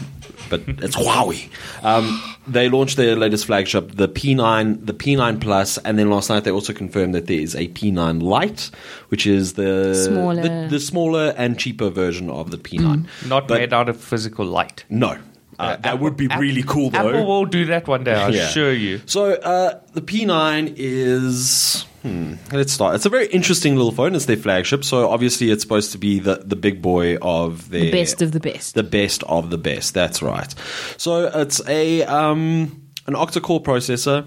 but 0.50 0.62
it's 0.68 0.96
Huawei. 0.96 1.50
Um, 1.84 2.22
they 2.48 2.68
launched 2.70 2.98
their 2.98 3.16
latest 3.16 3.46
flagship, 3.46 3.92
the 3.96 4.08
P9, 4.08 4.86
the 4.86 4.94
P9 4.94 5.40
Plus, 5.42 5.78
and 5.80 5.98
then 5.98 6.10
last 6.10 6.30
night 6.30 6.44
they 6.44 6.52
also 6.52 6.74
confirmed 6.74 7.16
that 7.16 7.28
there 7.28 7.40
is 7.40 7.56
a 7.56 7.68
P9 7.70 8.22
Lite, 8.22 8.70
which 9.10 9.26
is 9.28 9.54
the 9.54 9.94
Smaller. 9.96 10.42
the, 10.42 10.68
the 10.70 10.80
smaller 10.80 11.34
and 11.38 11.58
cheaper 11.60 11.90
version 11.90 12.30
of 12.30 12.52
the 12.52 12.58
P9. 12.58 13.06
Not 13.28 13.48
But- 13.48 13.60
made 13.60 13.74
out 13.74 13.88
of 13.90 14.00
physical 14.00 14.46
light. 14.46 14.84
No, 14.90 15.18
uh, 15.60 15.76
that 15.78 16.00
would 16.00 16.16
be 16.18 16.26
Apple- 16.26 16.42
really 16.42 16.64
cool 16.64 16.90
though. 16.90 17.10
Apple 17.10 17.26
will 17.26 17.46
do 17.46 17.66
that 17.66 17.88
one 17.88 18.04
day, 18.04 18.14
I 18.14 18.30
Yeah. 18.30 18.44
assure 18.48 18.74
you. 18.74 19.02
So 19.06 19.34
uh, 19.34 19.80
the 19.94 20.02
P9 20.02 20.74
is. 20.78 21.86
Hmm, 22.02 22.34
let's 22.52 22.74
start. 22.74 22.96
It's 22.96 23.06
a 23.06 23.10
very 23.10 23.28
interesting 23.28 23.78
little 23.78 23.94
phone. 23.94 24.14
It's 24.14 24.26
their 24.26 24.36
flagship. 24.36 24.84
So 24.84 25.10
obviously, 25.10 25.52
it's 25.52 25.64
supposed 25.64 25.94
to 25.94 25.98
be 25.98 26.20
the, 26.20 26.36
the 26.46 26.58
big 26.58 26.82
boy 26.82 27.16
of 27.22 27.70
their 27.70 27.80
the 27.82 27.92
best 27.92 28.22
of 28.22 28.34
the 28.34 28.42
best. 28.42 28.76
the 28.76 28.84
best 28.84 29.24
of 29.24 29.50
the 29.52 29.58
best. 29.58 29.94
That's 29.94 30.22
right. 30.22 30.54
So 30.98 31.28
it's 31.34 31.66
a 31.66 32.04
um, 32.04 32.90
an 33.08 33.14
octa-core 33.14 33.64
processor 33.64 34.26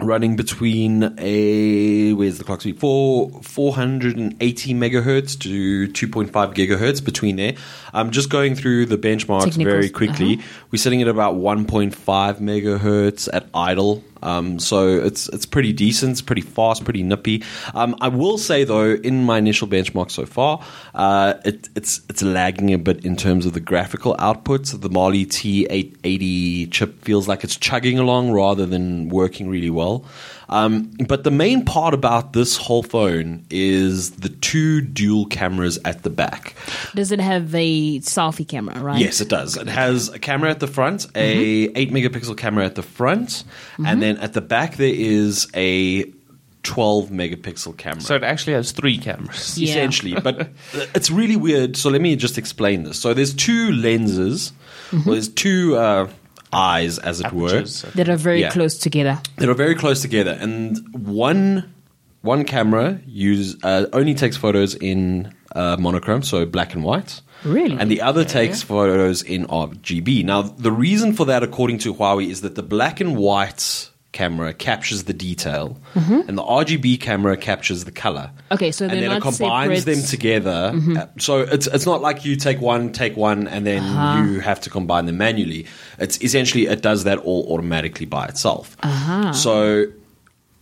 running 0.00 0.36
between 0.36 1.14
a 1.18 2.12
where's 2.12 2.38
the 2.38 2.44
clock 2.44 2.60
speed 2.60 2.78
four 2.78 3.30
480 3.42 4.74
megahertz 4.74 5.38
to 5.40 5.88
2.5 5.88 6.30
gigahertz 6.54 7.04
between 7.04 7.36
there. 7.36 7.54
I'm 7.92 8.10
just 8.10 8.28
going 8.28 8.54
through 8.54 8.86
the 8.86 8.98
benchmarks 8.98 9.44
Technicals, 9.44 9.64
very 9.64 9.90
quickly. 9.90 10.34
uh-huh. 10.34 10.66
We're 10.70 10.78
sitting 10.78 11.00
at 11.02 11.08
about 11.08 11.36
1.5 11.36 11.94
megahertz 11.94 13.28
at 13.32 13.46
idle. 13.54 14.04
Um, 14.22 14.58
so 14.58 14.88
it's 14.98 15.28
it's 15.30 15.46
pretty 15.46 15.72
decent, 15.72 16.12
it's 16.12 16.22
pretty 16.22 16.42
fast, 16.42 16.84
pretty 16.84 17.02
nippy. 17.02 17.42
Um, 17.74 17.96
I 18.00 18.08
will 18.08 18.38
say 18.38 18.64
though, 18.64 18.92
in 18.92 19.24
my 19.24 19.38
initial 19.38 19.68
benchmark 19.68 20.10
so 20.10 20.26
far, 20.26 20.64
uh, 20.94 21.34
it, 21.44 21.68
it's 21.76 22.00
it's 22.08 22.22
lagging 22.22 22.72
a 22.72 22.78
bit 22.78 23.04
in 23.04 23.16
terms 23.16 23.46
of 23.46 23.52
the 23.52 23.60
graphical 23.60 24.16
output. 24.18 24.66
So 24.66 24.76
the 24.76 24.90
Mali 24.90 25.26
T880 25.26 26.70
chip 26.70 27.02
feels 27.02 27.28
like 27.28 27.44
it's 27.44 27.56
chugging 27.56 27.98
along 27.98 28.32
rather 28.32 28.66
than 28.66 29.08
working 29.08 29.48
really 29.48 29.70
well. 29.70 30.04
Um, 30.48 30.90
but 31.08 31.24
the 31.24 31.30
main 31.30 31.64
part 31.64 31.92
about 31.92 32.32
this 32.32 32.56
whole 32.56 32.82
phone 32.84 33.44
is 33.50 34.12
the 34.12 34.28
two 34.28 34.80
dual 34.80 35.26
cameras 35.26 35.78
at 35.84 36.04
the 36.04 36.10
back. 36.10 36.54
Does 36.94 37.10
it 37.10 37.18
have 37.20 37.52
a 37.54 37.98
selfie 38.00 38.46
camera, 38.46 38.78
right? 38.80 39.00
Yes, 39.00 39.20
it 39.20 39.28
does. 39.28 39.56
It 39.56 39.66
has 39.66 40.08
a 40.08 40.18
camera 40.20 40.50
at 40.50 40.60
the 40.60 40.68
front, 40.68 41.06
a 41.16 41.66
Mm-hmm. 41.66 41.76
eight 41.76 41.90
megapixel 41.90 42.36
camera 42.36 42.64
at 42.64 42.76
the 42.76 42.82
front, 42.82 43.42
and 43.84 44.00
then 44.00 44.18
at 44.18 44.34
the 44.34 44.40
back 44.40 44.76
there 44.76 44.94
is 44.94 45.48
a 45.54 46.04
twelve 46.62 47.10
megapixel 47.10 47.76
camera. 47.76 48.00
So 48.00 48.14
it 48.16 48.22
actually 48.24 48.54
has 48.54 48.72
three 48.72 48.98
cameras. 48.98 49.56
Yeah. 49.58 49.70
essentially, 49.70 50.14
but 50.20 50.48
it's 50.94 51.10
really 51.10 51.36
weird. 51.36 51.76
So 51.76 51.90
let 51.90 52.00
me 52.00 52.14
just 52.16 52.38
explain 52.38 52.82
this. 52.84 52.98
So 52.98 53.14
there's 53.14 53.34
two 53.34 53.72
lenses. 53.72 54.52
Mm-hmm. 54.90 54.96
Well, 55.08 55.12
there's 55.14 55.28
two 55.28 55.76
uh, 55.76 56.08
eyes, 56.56 56.98
as 56.98 57.20
it 57.20 57.32
were 57.32 57.62
That 57.94 58.08
are 58.08 58.16
very 58.16 58.40
Yeah. 58.40 58.50
close 58.50 58.78
together. 58.78 59.20
that 59.38 59.48
are 59.48 59.54
very 59.54 59.74
close 59.74 60.00
together, 60.02 60.36
and 60.40 60.78
one 60.92 61.64
one 62.22 62.44
camera 62.44 62.98
use 63.06 63.56
uh, 63.62 63.86
only 63.92 64.14
takes 64.14 64.36
photos 64.36 64.74
in 64.74 65.32
uh, 65.54 65.76
monochrome, 65.78 66.22
so 66.22 66.44
black 66.44 66.74
and 66.74 66.82
white. 66.82 67.20
Really? 67.44 67.76
And 67.78 67.88
the 67.90 68.02
other 68.02 68.24
takes 68.24 68.62
photos 68.62 69.22
in 69.22 69.46
RGB. 69.46 70.24
Now, 70.24 70.42
the 70.42 70.72
reason 70.72 71.12
for 71.12 71.24
that, 71.26 71.42
according 71.44 71.78
to 71.84 71.94
Huawei, 71.94 72.28
is 72.28 72.40
that 72.40 72.54
the 72.56 72.62
black 72.64 73.00
and 73.00 73.16
white 73.16 73.90
camera 74.16 74.54
captures 74.54 75.04
the 75.04 75.12
detail, 75.12 75.78
mm-hmm. 75.94 76.20
and 76.26 76.38
the 76.38 76.42
RGB 76.42 76.98
camera 77.00 77.36
captures 77.36 77.84
the 77.84 77.92
color. 77.92 78.30
Okay, 78.50 78.72
so 78.72 78.86
and 78.86 79.02
then 79.02 79.12
it 79.12 79.20
combines 79.20 79.84
separate. 79.84 79.84
them 79.84 80.02
together. 80.14 80.60
Mm-hmm. 80.74 80.96
Uh, 80.96 81.06
So 81.18 81.40
it's 81.40 81.66
it's 81.66 81.84
not 81.84 82.00
like 82.00 82.24
you 82.24 82.34
take 82.36 82.58
one, 82.60 82.92
take 82.92 83.14
one, 83.16 83.46
and 83.46 83.66
then 83.66 83.82
uh-huh. 83.82 84.24
you 84.24 84.40
have 84.40 84.60
to 84.62 84.70
combine 84.70 85.04
them 85.04 85.18
manually. 85.18 85.66
It's 85.98 86.16
essentially 86.22 86.64
it 86.66 86.80
does 86.80 87.04
that 87.04 87.18
all 87.28 87.42
automatically 87.52 88.06
by 88.06 88.24
itself. 88.32 88.76
Uh-huh. 88.82 89.32
So 89.32 89.86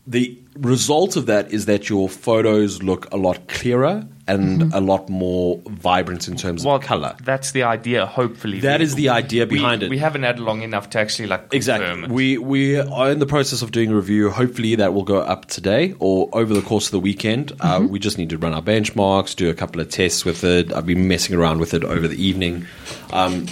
the 0.06 0.36
result 0.58 1.16
of 1.16 1.26
that 1.26 1.52
is 1.52 1.66
that 1.66 1.88
your 1.88 2.08
photos 2.08 2.82
look 2.82 3.02
a 3.12 3.16
lot 3.16 3.46
clearer 3.48 4.06
and 4.26 4.72
a 4.72 4.80
lot 4.80 5.08
more 5.08 5.60
vibrant 5.66 6.28
in 6.28 6.36
terms 6.36 6.64
Well, 6.64 6.76
of 6.76 6.82
color. 6.82 7.14
That's 7.22 7.50
the 7.52 7.62
idea. 7.64 8.06
Hopefully, 8.06 8.60
That 8.60 8.80
We- 8.80 8.84
is 8.84 8.94
the 8.94 9.10
idea 9.10 9.44
we, 9.46 9.56
behind 9.58 9.82
it. 9.82 9.90
We 9.90 9.98
haven't 9.98 10.22
had 10.22 10.38
long 10.40 10.62
enough 10.62 10.90
to 10.90 10.98
actually 10.98 11.28
like 11.28 11.50
confirm 11.50 11.56
Exactly. 11.56 12.02
it. 12.04 12.10
We 12.10 12.38
we 12.38 12.78
are 12.78 13.10
in 13.10 13.18
the 13.18 13.26
process 13.26 13.60
of 13.62 13.70
doing 13.72 13.90
a 13.90 13.94
review. 13.96 14.30
Hopefully, 14.30 14.74
that 14.76 14.94
will 14.94 15.02
go 15.04 15.18
up 15.18 15.46
today 15.46 15.94
or 15.98 16.28
over 16.32 16.54
the 16.54 16.62
course 16.62 16.86
of 16.86 16.92
the 16.92 17.00
weekend. 17.00 17.52
Uh, 17.60 17.84
we 17.88 17.98
just 17.98 18.16
need 18.18 18.30
to 18.30 18.38
run 18.38 18.54
our 18.54 18.62
benchmarks, 18.62 19.34
do 19.36 19.50
a 19.50 19.54
couple 19.54 19.80
of 19.80 19.88
tests 19.90 20.24
with 20.24 20.42
it. 20.44 20.72
I've 20.72 20.86
been 20.86 21.06
messing 21.08 21.36
around 21.36 21.58
with 21.60 21.74
it 21.74 21.84
over 21.84 22.08
the 22.08 22.22
evening. 22.22 22.66
Um, 23.12 23.46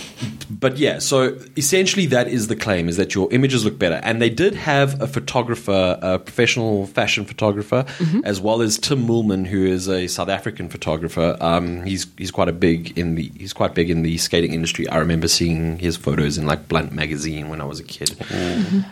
but 0.51 0.77
yeah, 0.79 0.99
so 0.99 1.37
essentially, 1.57 2.07
that 2.07 2.29
is 2.29 2.49
the 2.49 2.57
claim: 2.57 2.89
is 2.89 2.97
that 2.97 3.15
your 3.15 3.31
images 3.33 3.65
look 3.65 3.79
better. 3.79 4.01
And 4.03 4.21
they 4.23 4.31
did 4.31 4.55
have 4.55 5.01
a 5.01 5.07
photographer, 5.07 5.99
a 6.01 6.19
professional 6.19 6.87
fashion 6.87 7.25
photographer, 7.25 7.85
as 8.25 8.41
well 8.41 8.63
as 8.63 8.79
Tim 8.79 9.07
Moolman, 9.07 9.47
who 9.47 9.65
is 9.67 9.89
a 9.89 10.07
South 10.09 10.29
African 10.29 10.62
photographer. 10.69 11.37
Um, 11.41 11.85
he's 11.85 12.07
he's 12.17 12.31
quite 12.31 12.49
a 12.49 12.53
big 12.53 12.99
in 12.99 13.15
the 13.15 13.31
he's 13.37 13.53
quite 13.53 13.75
big 13.75 13.91
in 13.91 14.03
the 14.03 14.19
skating 14.19 14.55
industry. 14.55 14.89
I 14.89 14.99
remember 14.99 15.29
seeing 15.29 15.79
his 15.79 15.97
photos 15.97 16.39
in 16.39 16.47
like 16.47 16.69
Blunt 16.69 16.93
magazine 16.93 17.49
when 17.49 17.61
I 17.61 17.65
was 17.65 17.81
a 17.81 17.85
kid, 17.85 18.17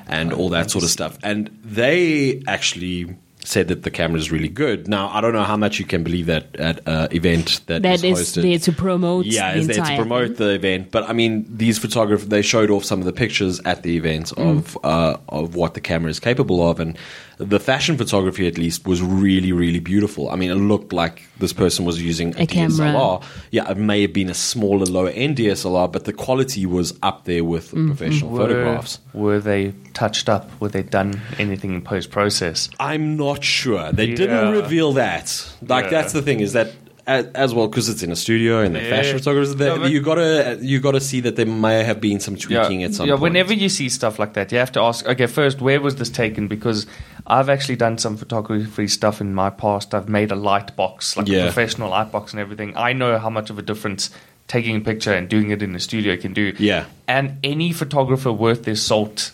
and 0.08 0.32
all 0.32 0.48
that 0.50 0.70
sort 0.70 0.84
of 0.84 0.90
stuff. 0.90 1.18
And 1.22 1.50
they 1.64 2.42
actually 2.46 3.16
said 3.44 3.68
that 3.68 3.82
the 3.82 3.90
camera 3.90 4.18
is 4.18 4.30
really 4.30 4.48
good. 4.48 4.86
Now 4.88 5.08
I 5.08 5.20
don't 5.20 5.32
know 5.32 5.44
how 5.44 5.56
much 5.56 5.78
you 5.78 5.84
can 5.86 6.02
believe 6.02 6.26
that 6.26 6.54
at 6.56 6.80
an 6.86 7.08
event 7.12 7.60
that 7.66 7.82
That 7.82 8.04
is 8.04 8.18
hosted. 8.18 8.42
there 8.42 8.58
to 8.58 8.72
promote 8.72 9.26
Yeah, 9.26 9.52
the 9.54 9.60
is 9.60 9.66
there 9.66 9.84
to 9.84 9.96
promote 9.96 10.36
thing. 10.36 10.46
the 10.46 10.54
event. 10.54 10.90
But 10.90 11.08
I 11.08 11.12
mean, 11.12 11.46
these 11.48 11.78
photographers 11.78 12.28
they 12.28 12.42
showed 12.42 12.70
off 12.70 12.84
some 12.84 12.98
of 13.00 13.06
the 13.06 13.12
pictures 13.12 13.60
at 13.64 13.82
the 13.82 13.96
event 13.96 14.26
Mm. 14.36 14.58
of 14.58 14.78
uh, 14.84 15.16
of 15.28 15.54
what 15.54 15.74
the 15.74 15.80
camera 15.80 16.10
is 16.10 16.20
capable 16.20 16.68
of, 16.68 16.80
and 16.80 16.96
the 17.38 17.58
fashion 17.58 17.96
photography 17.96 18.46
at 18.46 18.58
least 18.58 18.86
was 18.86 19.00
really 19.00 19.52
really 19.52 19.80
beautiful. 19.80 20.28
I 20.28 20.36
mean, 20.36 20.50
it 20.50 20.56
looked 20.56 20.92
like 20.92 21.22
this 21.38 21.54
person 21.54 21.86
was 21.86 22.00
using 22.02 22.34
a, 22.36 22.42
A 22.42 22.46
camera. 22.46 22.92
DSLR. 22.92 23.22
Yeah, 23.50 23.70
it 23.70 23.78
may 23.78 24.02
have 24.02 24.12
been 24.12 24.28
a 24.28 24.34
smaller, 24.34 24.84
lower 24.84 25.08
end 25.08 25.36
DSLR, 25.38 25.90
but 25.90 26.04
the 26.04 26.12
quality 26.12 26.66
was 26.66 26.92
up 27.02 27.24
there 27.24 27.42
with 27.44 27.68
Mm-hmm. 27.70 27.86
professional 27.88 28.30
were, 28.30 28.38
photographs. 28.40 28.98
were 29.14 29.40
they 29.40 29.72
touched 29.94 30.28
up? 30.28 30.50
Were 30.60 30.68
they 30.68 30.82
done 30.82 31.20
anything 31.38 31.72
in 31.74 31.80
post 31.82 32.10
process? 32.10 32.68
I'm 32.78 33.16
not 33.16 33.29
sure. 33.36 33.92
They 33.92 34.06
Yeah. 34.06 34.16
didn't 34.16 34.50
reveal 34.52 34.92
that. 34.94 35.26
Like 35.66 35.84
Yeah. 35.84 35.90
that's 35.90 36.12
the 36.12 36.22
thing 36.22 36.40
is 36.40 36.52
that 36.54 36.72
a- 37.06 37.26
as 37.34 37.52
well 37.54 37.66
because 37.66 37.88
it's 37.88 38.02
in 38.02 38.12
a 38.12 38.16
studio 38.16 38.60
and 38.60 38.74
the 38.74 38.80
Yeah. 38.82 38.90
fashion 38.90 39.18
photographers. 39.18 39.56
They, 39.56 39.66
No, 39.66 39.78
but- 39.78 39.90
you 39.90 40.00
gotta 40.00 40.58
you 40.60 40.78
gotta 40.80 41.00
see 41.00 41.20
that 41.20 41.36
there 41.36 41.46
may 41.46 41.82
have 41.82 42.00
been 42.00 42.20
some 42.20 42.36
tweaking 42.36 42.82
at 42.84 42.94
some 42.94 43.06
yeah 43.06 43.14
point. 43.14 43.22
whenever 43.22 43.52
you 43.54 43.68
see 43.68 43.88
stuff 43.88 44.18
like 44.18 44.34
that, 44.34 44.52
you 44.52 44.58
have 44.58 44.70
to 44.72 44.80
ask, 44.80 45.06
okay, 45.08 45.26
first, 45.26 45.60
where 45.60 45.80
was 45.80 45.96
this 45.96 46.10
taken? 46.10 46.46
Because 46.46 46.86
I've 47.26 47.48
actually 47.48 47.76
done 47.76 47.98
some 47.98 48.16
photography 48.16 48.86
stuff 48.88 49.20
in 49.20 49.34
my 49.34 49.50
past. 49.50 49.94
I've 49.94 50.08
made 50.08 50.30
a 50.30 50.36
light 50.36 50.76
box, 50.76 51.16
like 51.16 51.26
Yeah. 51.28 51.38
a 51.40 51.44
professional 51.52 51.90
light 51.90 52.12
box 52.12 52.32
and 52.32 52.40
everything. 52.40 52.72
I 52.76 52.92
know 52.92 53.18
how 53.18 53.30
much 53.30 53.50
of 53.50 53.58
a 53.58 53.62
difference 53.62 54.10
taking 54.46 54.76
a 54.76 54.80
picture 54.80 55.12
and 55.12 55.28
doing 55.28 55.50
it 55.50 55.62
in 55.62 55.72
the 55.72 55.78
studio 55.80 56.16
can 56.16 56.32
do. 56.32 56.52
Yeah. 56.58 56.84
And 57.08 57.38
any 57.44 57.72
photographer 57.72 58.32
worth 58.32 58.64
their 58.64 58.74
salt 58.76 59.30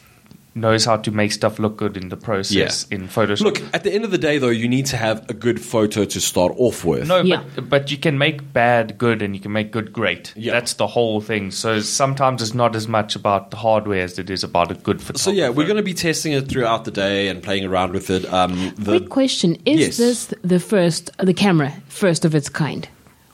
knows 0.57 0.85
how 0.85 0.97
to 0.97 1.11
make 1.11 1.31
stuff 1.33 1.59
look 1.59 1.77
good 1.77 1.97
in 1.97 2.09
the 2.09 2.17
process 2.17 2.87
in 2.89 3.07
Photoshop. 3.09 3.43
Look, 3.43 3.63
at 3.75 3.85
the 3.85 3.93
end 3.93 4.05
of 4.05 4.11
the 4.11 4.19
day, 4.19 4.39
though, 4.39 4.49
you 4.49 4.69
need 4.69 4.87
to 4.87 4.97
have 4.97 5.29
a 5.29 5.35
good 5.35 5.61
photo 5.61 6.05
to 6.07 6.21
start 6.21 6.53
off 6.57 6.85
with. 6.85 7.07
No, 7.07 7.21
Yeah. 7.21 7.45
but, 7.55 7.69
but 7.69 7.91
you 7.91 7.99
can 7.99 8.17
make 8.19 8.53
bad 8.53 8.97
good 8.99 9.21
and 9.23 9.35
you 9.37 9.41
can 9.41 9.53
make 9.53 9.71
good 9.71 9.93
great. 9.93 10.33
Yeah. 10.35 10.53
That's 10.53 10.75
the 10.75 10.87
whole 10.87 11.21
thing. 11.21 11.51
So 11.51 11.81
sometimes 11.81 12.41
it's 12.43 12.55
not 12.55 12.75
as 12.75 12.89
much 12.89 13.15
about 13.15 13.51
the 13.51 13.59
hardware 13.59 14.03
as 14.03 14.19
it 14.19 14.31
is 14.31 14.43
about 14.43 14.71
a 14.71 14.75
good 14.75 15.01
photographer. 15.01 15.19
So 15.19 15.31
yeah, 15.31 15.51
we're 15.51 15.67
going 15.67 15.77
to 15.77 15.83
be 15.83 15.95
testing 15.95 16.33
it 16.33 16.49
throughout 16.49 16.85
the 16.87 16.91
day 16.91 17.29
and 17.29 17.43
playing 17.43 17.65
around 17.67 17.93
with 17.93 18.09
it. 18.11 18.25
Um, 18.33 18.73
the, 18.79 18.99
Quick 18.99 19.11
question: 19.11 19.57
Is 19.67 19.81
Yes. 19.81 19.97
this 19.99 20.35
the 20.43 20.59
first, 20.59 21.11
the 21.19 21.35
camera, 21.35 21.73
first 21.89 22.25
of 22.25 22.35
its 22.35 22.49
kind, 22.49 22.89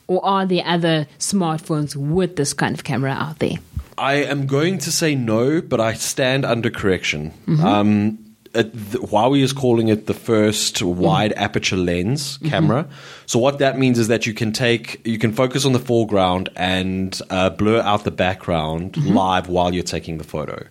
or 0.08 0.24
are 0.24 0.44
there 0.44 0.64
other 0.66 1.06
smartphones 1.18 1.94
with 1.96 2.36
this 2.36 2.52
kind 2.52 2.74
of 2.74 2.82
camera 2.84 3.12
out 3.12 3.38
there? 3.38 3.58
I 4.02 4.14
am 4.32 4.46
going 4.46 4.78
to 4.78 4.90
say 4.90 5.14
no, 5.14 5.60
but 5.62 5.80
I 5.80 5.94
stand 5.94 6.44
under 6.44 6.70
correction. 6.70 7.30
Mm-hmm. 7.46 7.64
Um, 7.64 8.18
it, 8.54 8.72
the, 8.74 8.98
Huawei 8.98 9.42
is 9.42 9.52
calling 9.52 9.88
it 9.88 10.06
the 10.06 10.14
first 10.14 10.76
Mm-hmm. 10.82 11.00
wide 11.00 11.32
aperture 11.36 11.76
lens 11.76 12.38
camera. 12.50 12.86
So 13.26 13.38
what 13.38 13.58
that 13.60 13.78
means 13.78 13.98
is 13.98 14.08
that 14.08 14.26
you 14.26 14.34
can 14.34 14.52
take, 14.52 15.00
you 15.06 15.18
can 15.18 15.32
focus 15.32 15.64
on 15.64 15.72
the 15.72 15.78
foreground 15.78 16.48
and 16.56 17.18
uh, 17.30 17.50
blur 17.50 17.80
out 17.80 18.04
the 18.04 18.10
background 18.10 18.92
Mm-hmm. 18.92 19.14
live 19.16 19.48
while 19.48 19.72
you're 19.72 19.82
taking 19.96 20.18
the 20.18 20.24
photo. 20.24 20.66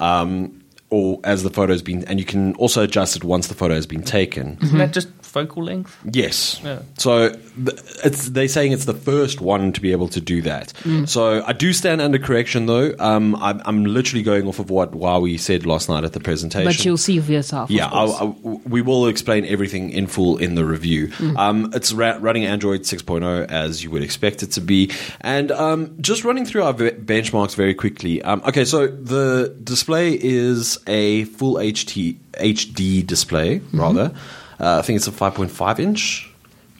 Um, 0.00 0.62
or 0.90 1.18
as 1.24 1.42
the 1.42 1.50
photo 1.50 1.72
has 1.72 1.82
been, 1.82 2.04
and 2.04 2.20
you 2.20 2.24
can 2.24 2.54
also 2.56 2.82
adjust 2.82 3.16
it 3.16 3.24
once 3.24 3.48
the 3.48 3.54
photo 3.54 3.74
has 3.74 3.86
been 3.86 4.02
taken. 4.04 4.56
Isn't 4.62 4.78
that 4.78 4.92
just 4.92 5.08
focal 5.36 5.62
length? 5.64 5.96
Yes. 6.10 6.60
Yeah. 6.64 6.80
So 6.96 7.32
it's 8.04 8.28
they're 8.30 8.48
saying 8.48 8.72
it's 8.72 8.86
the 8.86 8.94
first 8.94 9.40
one 9.40 9.72
to 9.72 9.80
be 9.80 9.92
able 9.92 10.08
to 10.08 10.20
do 10.20 10.40
that. 10.42 10.72
Mm. 10.84 11.06
So 11.08 11.44
I 11.44 11.52
do 11.52 11.72
stand 11.72 12.00
under 12.00 12.18
correction 12.18 12.66
though. 12.66 12.94
Um, 12.98 13.34
I'm, 13.36 13.60
I'm 13.64 13.84
literally 13.84 14.22
going 14.22 14.48
off 14.48 14.58
of 14.58 14.70
what 14.70 14.92
Huawei 14.92 15.38
said 15.38 15.66
last 15.66 15.88
night 15.88 16.04
at 16.04 16.12
the 16.14 16.20
presentation. 16.20 16.64
But 16.66 16.84
you'll 16.84 16.96
see 16.96 17.20
for 17.20 17.32
yourself. 17.32 17.70
yeah, 17.70 17.90
course. 17.90 18.12
I'll, 18.20 18.36
I'll, 18.44 18.60
we 18.64 18.80
will 18.82 19.06
explain 19.08 19.44
everything 19.44 19.90
in 19.90 20.06
full 20.06 20.38
in 20.38 20.54
the 20.54 20.64
review. 20.64 21.08
Mm. 21.08 21.36
Um, 21.36 21.70
it's 21.74 21.92
ra- 21.92 22.18
running 22.20 22.44
Android 22.46 22.80
6.0 22.82 23.46
as 23.50 23.82
you 23.84 23.90
would 23.90 24.02
expect 24.02 24.42
it 24.42 24.52
to 24.52 24.60
be, 24.60 24.90
and 25.20 25.50
um, 25.52 25.96
just 26.00 26.24
running 26.24 26.46
through 26.46 26.62
our 26.62 26.72
v- 26.72 26.90
benchmarks 26.92 27.54
very 27.54 27.74
quickly. 27.74 28.22
Um, 28.22 28.40
okay, 28.46 28.64
so 28.64 28.86
the 28.86 29.54
display 29.62 30.18
is 30.20 30.78
a 30.86 31.24
full 31.24 31.54
HT, 31.56 32.16
HD 32.34 33.06
display, 33.06 33.60
Mm-hmm. 33.60 33.80
rather. 33.80 34.14
Uh, 34.58 34.78
I 34.78 34.82
think 34.82 34.96
it's 34.96 35.06
a 35.06 35.12
5.5 35.12 35.78
inch. 35.78 36.30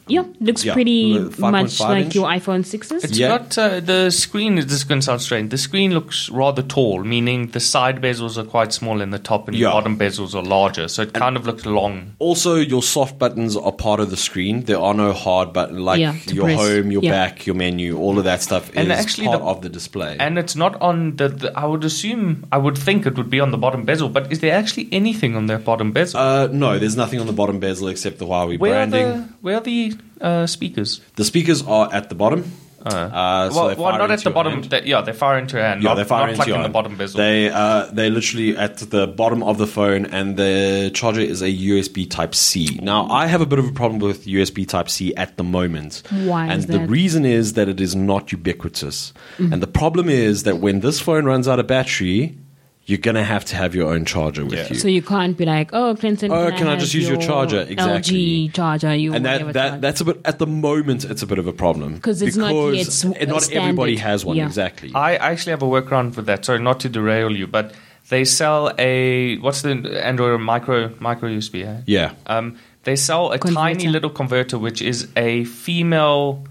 Yeah, 0.08 0.24
looks 0.40 0.64
Yeah, 0.64 0.72
pretty 0.74 1.18
the 1.18 1.30
5.5 1.30 1.50
much 1.52 1.80
like 1.80 2.04
inch. 2.06 2.14
your 2.14 2.26
iPhone 2.28 2.64
sixes. 2.64 3.02
It's 3.04 3.18
Yeah. 3.18 3.28
not 3.28 3.58
uh, 3.58 3.80
the 3.80 4.10
screen. 4.10 4.54
This 4.56 4.72
is 4.72 4.84
going 4.84 5.00
to 5.00 5.04
sound 5.04 5.20
strange. 5.20 5.50
The 5.50 5.58
screen 5.58 5.92
looks 5.92 6.30
rather 6.30 6.62
tall, 6.62 7.02
meaning 7.04 7.48
the 7.48 7.60
side 7.60 8.00
bezels 8.00 8.36
are 8.38 8.44
quite 8.44 8.72
small 8.72 9.00
and 9.00 9.12
the 9.12 9.18
top 9.18 9.48
and 9.48 9.56
Yeah. 9.56 9.70
bottom 9.70 9.98
bezels 9.98 10.34
are 10.34 10.42
larger. 10.42 10.88
So 10.88 11.02
it 11.02 11.12
kind 11.12 11.36
of 11.36 11.46
looks 11.46 11.66
long. 11.66 12.12
Also, 12.18 12.56
your 12.56 12.82
soft 12.82 13.18
buttons 13.18 13.56
are 13.56 13.72
part 13.72 13.98
of 14.00 14.10
the 14.10 14.16
screen. 14.16 14.62
There 14.64 14.78
are 14.78 14.94
no 14.94 15.12
hard 15.12 15.52
buttons 15.52 15.80
like 15.80 16.00
Yeah, 16.00 16.14
your 16.26 16.44
press. 16.44 16.58
home, 16.60 16.90
your 16.92 17.02
Yeah. 17.02 17.10
back, 17.10 17.46
your 17.46 17.56
menu. 17.56 17.98
All 17.98 18.18
of 18.18 18.24
that 18.24 18.42
stuff 18.42 18.70
is 18.70 18.76
And 18.76 18.92
actually 18.92 19.26
part 19.26 19.40
the- 19.40 19.44
of 19.46 19.62
the 19.62 19.68
display. 19.68 20.16
And 20.20 20.38
it's 20.38 20.54
not 20.56 20.80
on 20.80 21.16
the, 21.16 21.28
the. 21.28 21.52
I 21.58 21.66
would 21.66 21.84
assume. 21.84 22.44
I 22.52 22.58
would 22.58 22.78
think 22.78 23.06
it 23.06 23.16
would 23.16 23.30
be 23.30 23.40
on 23.40 23.50
the 23.50 23.58
bottom 23.58 23.84
bezel. 23.84 24.08
But 24.08 24.30
is 24.30 24.38
there 24.40 24.54
actually 24.54 24.88
anything 24.92 25.34
on 25.36 25.46
the 25.46 25.58
bottom 25.58 25.92
bezel? 25.92 26.20
uh, 26.20 26.48
no, 26.52 26.78
there's 26.78 26.96
nothing 26.96 27.20
on 27.20 27.26
the 27.26 27.32
bottom 27.32 27.58
bezel 27.58 27.88
except 27.88 28.18
the 28.18 28.26
Huawei 28.26 28.58
where 28.58 28.72
branding. 28.72 29.04
are 29.06 29.12
the 29.12 29.28
Where 29.40 29.56
are 29.56 29.60
the 29.60 29.95
uh, 30.20 30.46
speakers? 30.46 31.00
The 31.16 31.24
speakers 31.24 31.62
are 31.66 31.92
at 31.92 32.08
the 32.08 32.14
bottom. 32.14 32.50
Uh, 32.84 33.50
so 33.50 33.66
well, 33.66 33.76
well 33.76 33.98
not 33.98 34.12
at 34.12 34.22
the 34.22 34.30
bottom. 34.30 34.52
hand. 34.52 34.64
They, 34.66 34.84
yeah, 34.84 35.00
they 35.00 35.12
fire 35.12 35.38
into 35.38 35.56
your 35.56 35.66
hand. 35.66 35.82
Yeah, 35.82 35.88
not, 35.88 35.94
they 35.96 36.04
fire 36.04 36.20
not 36.20 36.28
into 36.28 36.38
like 36.38 36.46
your 36.46 36.56
in 36.56 36.60
the 36.60 36.66
hand. 36.66 36.72
bottom 36.72 36.96
bezel. 36.96 37.18
They 37.18 37.50
uh, 37.50 37.86
they're 37.92 38.10
literally 38.10 38.56
at 38.56 38.76
the 38.78 39.08
bottom 39.08 39.42
of 39.42 39.58
the 39.58 39.66
phone, 39.66 40.06
and 40.06 40.36
the 40.36 40.92
charger 40.94 41.20
is 41.20 41.42
a 41.42 41.48
USB 41.50 42.08
Type 42.08 42.32
C. 42.32 42.78
Now, 42.80 43.08
I 43.08 43.26
have 43.26 43.40
a 43.40 43.46
bit 43.46 43.58
of 43.58 43.66
a 43.66 43.72
problem 43.72 43.98
with 43.98 44.26
USB 44.26 44.68
Type 44.68 44.88
C 44.88 45.12
at 45.16 45.36
the 45.36 45.42
moment. 45.42 46.04
Why 46.10 46.46
And 46.46 46.60
is 46.60 46.66
the 46.66 46.74
that? 46.74 46.78
Mm-hmm. 46.82 46.92
reason 46.92 47.24
is 47.24 47.54
that 47.54 47.68
it 47.68 47.80
is 47.80 47.96
not 47.96 48.30
ubiquitous. 48.30 49.12
And 49.38 49.60
the 49.60 49.66
problem 49.66 50.08
is 50.08 50.44
that 50.44 50.58
when 50.58 50.78
this 50.78 51.00
phone 51.00 51.24
runs 51.24 51.48
out 51.48 51.58
of 51.58 51.66
battery, 51.66 52.38
you're 52.86 52.98
gonna 52.98 53.24
have 53.24 53.44
to 53.46 53.56
have 53.56 53.74
your 53.74 53.92
own 53.92 54.04
charger 54.04 54.44
with 54.44 54.54
Yeah. 54.54 54.68
you. 54.68 54.76
So 54.76 54.88
you 54.88 55.02
can't 55.02 55.36
be 55.36 55.44
like, 55.44 55.70
oh, 55.72 55.94
Clinton. 55.96 56.30
Oh, 56.30 56.48
can, 56.48 56.58
can 56.58 56.66
I 56.68 56.70
have 56.70 56.80
just 56.80 56.94
use 56.94 57.08
your 57.08 57.16
charger? 57.18 57.62
Exactly. 57.68 58.48
LG 58.48 58.54
charger. 58.54 58.94
You 58.94 59.12
and 59.12 59.24
that, 59.26 59.52
that 59.52 59.54
charger. 59.70 59.80
that's 59.80 60.00
a 60.00 60.04
bit 60.04 60.20
at 60.24 60.38
the 60.38 60.46
moment 60.46 61.04
it's 61.04 61.22
a 61.22 61.26
bit 61.26 61.38
of 61.38 61.46
a 61.48 61.52
problem 61.52 61.98
'Cause 62.00 62.22
it's 62.22 62.36
not 62.36 62.52
yet 62.54 62.70
Because 62.86 63.04
not 63.04 63.42
standard. 63.42 63.52
everybody 63.62 63.96
has 63.96 64.24
one 64.24 64.36
Yeah. 64.36 64.46
exactly. 64.46 64.92
I 64.94 65.16
actually 65.16 65.50
have 65.50 65.62
a 65.62 65.66
workaround 65.66 66.14
for 66.14 66.22
that. 66.22 66.44
Sorry, 66.44 66.60
not 66.60 66.78
to 66.80 66.88
derail 66.88 67.32
you, 67.36 67.46
but 67.48 67.74
they 68.08 68.24
sell 68.24 68.72
a 68.78 69.36
what's 69.38 69.62
the 69.62 69.70
Android 70.04 70.40
micro 70.40 70.92
micro 71.00 71.28
USB? 71.28 71.64
Eh? 71.64 71.80
yeah. 71.86 72.12
Um, 72.26 72.56
they 72.84 72.94
sell 72.94 73.32
a 73.32 73.38
Converter. 73.38 73.60
tiny 73.80 73.88
little 73.88 74.10
converter, 74.10 74.58
which 74.60 74.80
is 74.80 75.08
a 75.16 75.42
female 75.44 76.44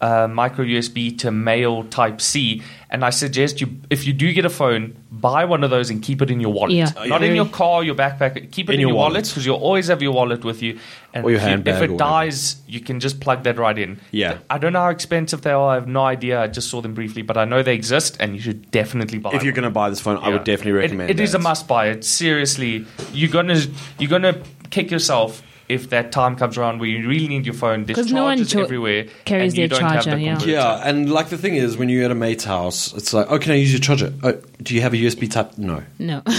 uh, 0.00 0.28
micro 0.28 0.64
USB 0.64 1.18
to 1.18 1.30
male 1.30 1.82
Type 1.84 2.20
C. 2.20 2.62
And 2.90 3.04
I 3.04 3.10
suggest 3.10 3.60
you, 3.60 3.80
if 3.90 4.06
you 4.06 4.12
do 4.12 4.32
get 4.32 4.44
a 4.44 4.50
phone, 4.50 4.96
buy 5.10 5.44
one 5.44 5.64
of 5.64 5.70
those 5.70 5.90
and 5.90 6.00
keep 6.02 6.22
it 6.22 6.30
in 6.30 6.40
your 6.40 6.52
wallet. 6.52 6.72
Yeah. 6.72 6.90
Not 7.06 7.22
in 7.22 7.34
your 7.34 7.46
car, 7.46 7.82
your 7.84 7.94
backpack. 7.96 8.50
Keep 8.52 8.70
it 8.70 8.74
in, 8.74 8.74
In 8.76 8.80
your 8.80 8.90
your 8.90 8.96
wallet 8.96 9.12
wallet. 9.14 9.24
because 9.26 9.44
you'll 9.44 9.56
always 9.56 9.88
have 9.88 10.00
your 10.00 10.12
wallet 10.12 10.44
with 10.44 10.62
you. 10.62 10.78
And 11.12 11.24
Or 11.24 11.30
your 11.30 11.38
if, 11.38 11.42
you- 11.42 11.48
handbag 11.50 11.74
if 11.74 11.82
it 11.82 11.90
whatever. 11.92 11.98
dies, 11.98 12.56
you 12.68 12.80
can 12.80 13.00
just 13.00 13.20
plug 13.20 13.42
that 13.42 13.58
right 13.58 13.76
in. 13.76 13.98
Yeah. 14.12 14.38
I 14.48 14.58
don't 14.58 14.72
know 14.72 14.80
how 14.80 14.90
expensive 14.90 15.42
they 15.42 15.50
are. 15.50 15.70
I 15.70 15.74
have 15.74 15.88
no 15.88 16.04
idea. 16.04 16.40
I 16.40 16.46
just 16.46 16.70
saw 16.70 16.80
them 16.80 16.94
briefly, 16.94 17.22
but 17.22 17.36
I 17.36 17.44
know 17.44 17.62
they 17.62 17.74
exist, 17.74 18.16
and 18.20 18.34
you 18.36 18.40
should 18.40 18.70
definitely 18.70 19.18
buy. 19.18 19.32
if 19.34 19.42
you're 19.42 19.52
going 19.52 19.64
to 19.64 19.70
buy 19.70 19.90
this 19.90 20.00
phone, 20.00 20.18
I 20.18 20.28
would 20.28 20.44
definitely 20.44 20.72
It- 20.80 20.84
recommend 20.84 21.10
it 21.10 21.18
is 21.20 21.34
a 21.34 21.38
must 21.40 21.66
buy. 21.66 21.88
It's 21.88 22.08
seriously 22.08 22.86
you're 23.12 23.30
gonna 23.30 23.58
you're 23.98 24.10
gonna 24.10 24.38
kick 24.70 24.90
yourself 24.90 25.42
if 25.68 25.90
that 25.90 26.12
time 26.12 26.34
comes 26.36 26.56
around 26.56 26.80
where 26.80 26.88
you 26.88 27.06
really 27.06 27.28
need 27.28 27.44
your 27.44 27.54
phone. 27.54 27.84
There's 27.84 27.96
'Cause 27.96 28.12
no 28.12 28.24
one 28.24 28.44
cho- 28.46 28.62
everywhere, 28.62 29.06
carries 29.26 29.52
and 29.52 29.58
you 29.58 29.68
their 29.68 29.78
don't 29.80 29.88
have 29.90 30.04
charger, 30.04 30.16
the 30.18 30.22
yeah. 30.22 30.38
Yeah, 30.44 30.80
and 30.88 31.10
like 31.10 31.28
the 31.28 31.36
thing 31.38 31.56
is, 31.56 31.76
when 31.76 31.88
you're 31.90 32.04
at 32.04 32.10
a 32.10 32.14
mate's 32.14 32.44
house, 32.44 32.94
it's 32.96 33.12
like, 33.12 33.26
oh, 33.28 33.38
can 33.38 33.52
I 33.52 33.56
use 33.56 33.70
your 33.72 33.80
charger? 33.80 34.12
Oh, 34.22 34.34
do 34.62 34.74
you 34.74 34.80
have 34.80 34.94
a 34.94 34.96
USB 34.96 35.30
type? 35.30 35.58
No. 35.58 35.82
No. 35.98 36.22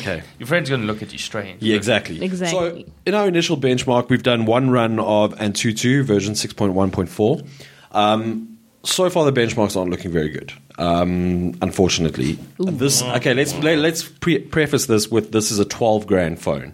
Okay. 0.00 0.22
Your 0.38 0.46
friend's 0.46 0.68
gonna 0.70 0.84
look 0.84 1.02
at 1.02 1.12
you 1.12 1.18
strange. 1.18 1.62
Yeah, 1.62 1.76
exactly. 1.76 2.22
Exactly. 2.22 2.82
So, 2.84 2.90
in 3.06 3.14
our 3.14 3.28
initial 3.28 3.56
benchmark, 3.56 4.08
we've 4.08 4.22
done 4.22 4.44
one 4.46 4.70
run 4.70 4.98
of 4.98 5.34
Antutu 5.36 6.02
version 6.04 6.34
6.1.4. 6.34 7.46
Um, 7.92 8.58
so 8.82 9.10
far, 9.10 9.30
the 9.30 9.32
benchmarks 9.40 9.76
aren't 9.76 9.90
looking 9.90 10.10
very 10.10 10.30
good. 10.30 10.52
Um, 10.78 11.54
unfortunately, 11.60 12.38
this 12.58 13.02
okay. 13.02 13.34
Let's 13.34 13.54
let, 13.58 13.78
let's 13.78 14.02
pre- 14.08 14.38
preface 14.38 14.86
this 14.86 15.10
with 15.10 15.32
this 15.32 15.50
is 15.50 15.58
a 15.58 15.64
12 15.64 16.06
grand 16.06 16.40
phone. 16.40 16.72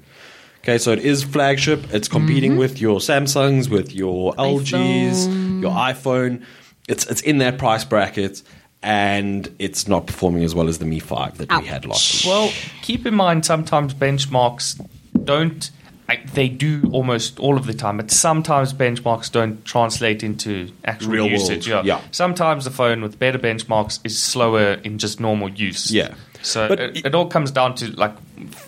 Okay, 0.67 0.79
so 0.79 0.91
it 0.91 0.99
is 0.99 1.23
flagship. 1.23 1.95
It's 1.95 2.09
competing 2.09 2.53
mm-hmm. 2.53 2.59
with 2.59 2.81
your 2.81 2.99
Samsungs, 2.99 3.71
with 3.71 3.95
your 3.95 4.35
LGs, 4.35 5.63
your 5.63 5.71
iPhone. 5.71 6.43
It's 6.89 7.07
it's 7.07 7.21
in 7.21 7.39
that 7.39 7.57
price 7.57 7.85
bracket, 7.85 8.43
and 8.83 9.49
it's 9.61 9.87
not 9.87 10.09
performing 10.09 10.43
as 10.43 10.57
well 10.57 10.67
as 10.67 10.79
the 10.79 10.85
Mi 10.85 10.99
5 10.99 11.39
that 11.39 11.61
we 11.61 11.67
had 11.69 11.87
last 11.87 12.25
week. 12.25 12.33
Well, 12.33 12.53
keep 12.83 13.07
in 13.07 13.15
mind 13.15 13.47
sometimes 13.47 13.95
benchmarks 13.95 14.85
don't. 15.23 15.71
They 16.35 16.49
do 16.49 16.91
almost 16.93 17.39
all 17.39 17.57
of 17.57 17.67
the 17.67 17.75
time, 17.75 17.99
but 17.99 18.11
sometimes 18.11 18.73
benchmarks 18.73 19.31
don't 19.31 19.65
translate 19.65 20.25
into 20.25 20.73
actual 20.85 21.13
Real 21.13 21.27
usage. 21.29 21.69
Yeah. 21.69 21.83
yeah. 21.85 22.01
Sometimes 22.11 22.65
the 22.65 22.73
phone 22.73 23.03
with 23.03 23.21
better 23.21 23.39
benchmarks 23.39 24.01
is 24.03 24.21
slower 24.21 24.79
in 24.83 24.99
just 24.99 25.21
normal 25.21 25.49
use. 25.49 25.93
Yeah. 25.93 26.15
So 26.43 26.73
it- 26.73 27.07
it 27.07 27.15
all 27.15 27.27
comes 27.27 27.53
down 27.53 27.77
to 27.77 27.91
like 27.93 28.15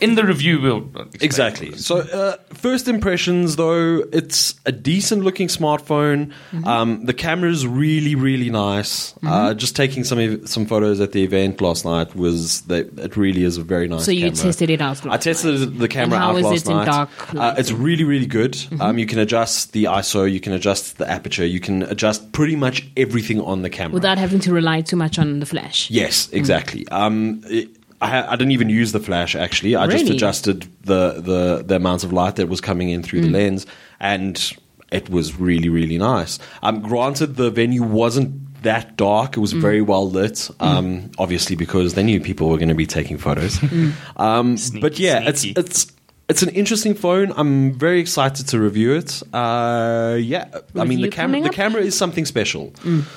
in 0.00 0.14
the 0.14 0.24
review 0.24 0.60
we'll 0.60 0.88
Exactly. 1.20 1.76
So, 1.76 1.98
uh, 1.98 2.36
first 2.54 2.88
impressions, 2.88 3.56
though, 3.56 4.04
it's 4.12 4.54
a 4.66 4.72
decent 4.72 5.24
looking 5.24 5.48
smartphone. 5.48 6.32
Um, 6.64 7.04
the 7.04 7.14
camera 7.14 7.50
is 7.50 7.66
really, 7.66 8.14
really 8.14 8.50
nice. 8.50 9.14
Uh, 9.24 9.54
just 9.54 9.76
taking 9.76 10.04
some 10.04 10.18
ev- 10.18 10.48
some 10.48 10.66
photos 10.66 11.00
at 11.00 11.12
the 11.12 11.22
event 11.22 11.60
last 11.60 11.84
night 11.84 12.14
was 12.14 12.62
that 12.62 12.98
it 12.98 13.16
really 13.16 13.44
is 13.44 13.56
a 13.58 13.62
very 13.62 13.88
nice. 13.88 14.04
So 14.04 14.10
you 14.10 14.30
camera. 14.30 14.36
tested 14.36 14.70
it 14.70 14.80
out 14.80 15.04
I 15.06 15.10
last 15.10 15.24
tested 15.24 15.78
the 15.78 15.88
camera 15.88 16.18
how 16.18 16.30
out 16.30 16.38
is 16.38 16.44
last 16.44 16.66
it 16.66 16.70
in 16.70 16.76
night. 16.76 16.86
dark 16.86 17.34
uh, 17.34 17.54
it's 17.58 17.72
really, 17.72 18.04
really 18.04 18.26
good. 18.26 18.56
Um, 18.80 18.98
you 18.98 19.06
can 19.06 19.18
adjust 19.18 19.72
the 19.72 19.84
ISO, 19.84 20.30
you 20.30 20.40
can 20.40 20.52
adjust 20.52 20.98
the 20.98 21.08
aperture, 21.10 21.46
you 21.46 21.60
can 21.60 21.82
adjust 21.82 22.32
pretty 22.32 22.56
much 22.56 22.86
everything 22.96 23.40
on 23.40 23.62
the 23.62 23.70
camera. 23.70 23.94
without 23.94 24.18
having 24.18 24.40
to 24.40 24.52
rely 24.52 24.80
too 24.80 24.96
much 24.96 25.18
on 25.18 25.40
the 25.40 25.46
flash. 25.46 25.90
Yes, 25.90 26.28
exactly. 26.32 26.86
Um, 26.88 27.42
it, 27.46 27.68
I, 28.00 28.32
I 28.32 28.36
didn't 28.36 28.52
even 28.52 28.68
use 28.68 28.92
the 28.92 29.00
flash 29.00 29.34
actually. 29.34 29.74
I 29.76 29.86
just 29.86 30.08
adjusted 30.08 30.66
the, 30.82 31.20
the 31.20 31.62
the 31.66 31.76
amount 31.76 32.04
of 32.04 32.12
light 32.12 32.36
that 32.36 32.48
was 32.48 32.60
coming 32.60 32.90
in 32.90 33.02
through 33.02 33.22
the 33.22 33.30
lens, 33.30 33.66
and 34.00 34.52
it 34.92 35.10
was 35.10 35.38
really 35.38 35.68
really 35.68 35.98
nice. 35.98 36.38
Um, 36.62 36.80
granted, 36.80 37.36
the 37.36 37.50
venue 37.50 37.82
wasn't 37.82 38.62
that 38.62 38.96
dark; 38.96 39.36
it 39.36 39.40
was 39.40 39.52
very 39.52 39.80
well 39.82 40.08
lit. 40.10 40.48
Um, 40.60 41.10
obviously 41.18 41.56
because 41.56 41.94
they 41.94 42.02
knew 42.02 42.20
people 42.20 42.48
were 42.48 42.56
going 42.56 42.68
to 42.68 42.74
be 42.74 42.86
taking 42.86 43.18
photos. 43.18 43.58
Um, 44.16 44.56
Sneaky, 44.56 44.80
but 44.80 44.98
yeah, 44.98 45.18
sneaky. 45.32 45.60
it's 45.60 45.84
it's 45.84 45.92
it's 46.28 46.42
an 46.42 46.50
interesting 46.50 46.94
phone. 46.94 47.32
I'm 47.36 47.72
very 47.72 48.00
excited 48.00 48.48
to 48.48 48.60
review 48.60 48.92
it. 48.94 49.22
Uh, 49.32 50.16
yeah, 50.20 50.46
I 50.76 50.84
mean 50.84 51.00
the 51.00 51.08
camera. 51.08 51.40
The 51.40 51.48
camera 51.50 51.80
is 51.82 51.96
something 51.96 52.26
special. 52.26 52.72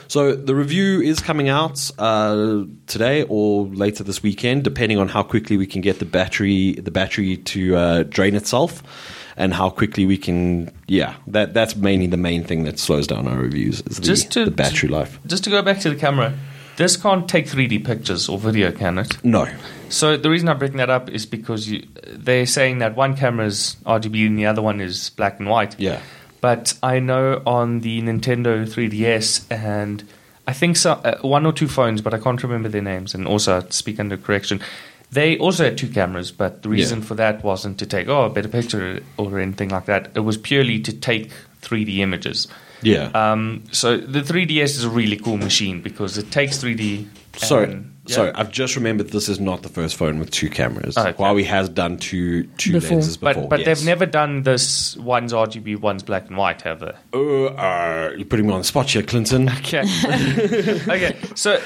So 0.08 0.34
the 0.36 0.56
review 0.56 1.02
is 1.02 1.20
coming 1.20 1.50
out 1.50 1.92
uh, 2.00 2.64
today 2.88 3.24
or 3.24 3.66
later 3.66 4.04
this 4.04 4.24
weekend, 4.24 4.64
depending 4.64 4.98
on 4.98 5.10
how 5.10 5.24
quickly 5.24 5.58
we 5.58 5.68
can 5.68 5.82
get 5.82 6.00
the 6.00 6.06
battery 6.06 6.74
the 6.74 6.92
battery 6.92 7.38
to 7.38 7.76
uh, 7.76 8.04
drain 8.04 8.36
itself, 8.36 8.82
and 9.36 9.54
how 9.54 9.70
quickly 9.70 10.06
we 10.06 10.18
can. 10.18 10.72
Yeah, 10.88 11.16
that 11.28 11.54
that's 11.54 11.76
mainly 11.76 12.08
the 12.08 12.18
main 12.18 12.44
thing 12.46 12.64
that 12.64 12.80
slows 12.80 13.08
down 13.08 13.28
our 13.28 13.38
reviews 13.38 13.82
is 13.82 13.98
the, 13.98 14.04
Just 14.04 14.32
to- 14.32 14.46
the 14.46 14.52
battery 14.52 14.90
life. 14.90 15.20
Just 15.26 15.44
to 15.44 15.50
go 15.50 15.62
back 15.62 15.80
to 15.82 15.90
the 15.90 15.96
camera, 15.98 16.34
this 16.78 16.98
can't 16.98 17.28
take 17.28 17.46
3D 17.48 17.86
pictures 17.86 18.30
or 18.30 18.38
video, 18.38 18.72
can 18.72 18.98
it? 18.98 19.24
No. 19.24 19.48
So 19.90 20.18
the 20.18 20.30
reason 20.30 20.48
I'm 20.50 20.58
breaking 20.58 20.78
that 20.78 20.90
up 20.90 21.10
is 21.10 21.26
because 21.26 21.70
you, 21.70 21.86
they're 22.08 22.46
saying 22.46 22.80
that 22.80 22.96
one 22.96 23.16
camera 23.16 23.46
is 23.46 23.76
RGB 23.86 24.28
and 24.28 24.40
the 24.40 24.46
other 24.46 24.62
one 24.62 24.80
is 24.82 25.10
black 25.12 25.40
and 25.40 25.50
white. 25.50 25.80
Yeah. 25.80 26.02
But 26.40 26.74
I 26.82 27.00
know 27.00 27.42
on 27.46 27.82
the 27.82 28.02
Nintendo 28.02 28.66
3DS 28.66 29.46
and 29.52 30.04
I 30.48 30.54
think 30.54 30.76
so, 30.78 30.94
uh, 30.94 31.20
one 31.22 31.46
or 31.46 31.54
two 31.54 31.68
phones, 31.68 32.02
but 32.02 32.14
I 32.14 32.18
can't 32.18 32.42
remember 32.42 32.68
their 32.70 32.82
names. 32.82 33.14
And 33.14 33.28
also, 33.28 33.58
I 33.58 33.70
speak 33.70 34.00
under 34.00 34.18
correction. 34.18 34.60
They 35.12 35.38
also 35.38 35.66
had 35.66 35.78
two 35.78 35.90
cameras, 35.90 36.32
but 36.32 36.64
the 36.64 36.70
reason 36.70 37.00
Yeah. 37.00 37.06
for 37.06 37.16
that 37.16 37.44
wasn't 37.44 37.78
to 37.80 37.86
take 37.86 38.08
oh 38.08 38.24
a 38.24 38.30
better 38.30 38.48
picture 38.48 39.02
or 39.18 39.40
anything 39.40 39.70
like 39.70 39.86
that. 39.86 40.10
It 40.16 40.22
was 40.22 40.38
purely 40.38 40.80
to 40.80 40.94
take 40.94 41.32
3D 41.62 41.98
images. 42.00 42.48
Yeah. 42.82 43.12
Um, 43.14 43.64
so 43.72 43.98
the 43.98 44.22
3DS 44.22 44.64
is 44.64 44.84
a 44.84 44.90
really 44.90 45.18
cool 45.18 45.38
machine 45.38 45.82
because 45.82 46.18
it 46.18 46.32
takes 46.32 46.58
3D. 46.58 47.08
Sorry, 47.38 47.72
and- 47.72 47.92
yeah. 48.08 48.16
sorry. 48.16 48.32
I've 48.34 48.52
just 48.52 48.76
remembered 48.76 49.10
this 49.10 49.30
is 49.30 49.40
not 49.40 49.62
the 49.62 49.70
first 49.70 49.96
phone 49.96 50.20
with 50.20 50.32
two 50.32 50.50
cameras. 50.50 50.98
Oh, 50.98 51.08
okay. 51.08 51.14
Huawei 51.14 51.46
has 51.46 51.70
done 51.70 51.98
two 51.98 52.44
two 52.58 52.74
Before. 52.74 52.98
lenses 52.98 53.18
before. 53.18 53.44
But 53.44 53.50
but 53.50 53.60
yes. 53.60 53.80
they've 53.80 53.86
never 53.86 54.06
done 54.06 54.44
this. 54.44 54.98
One's 54.98 55.32
RGB, 55.34 55.80
one's 55.80 56.04
black 56.04 56.28
and 56.28 56.38
white, 56.38 56.62
have 56.64 56.80
they? 56.80 56.94
Uh, 57.14 57.46
uh, 57.46 58.14
you're 58.16 58.26
putting 58.26 58.48
me 58.48 58.54
on 58.54 58.60
the 58.60 58.66
spot 58.66 58.90
here, 58.90 59.04
Clinton. 59.04 59.50
Okay. 59.62 59.82
okay. 60.90 61.16
So, 61.36 61.62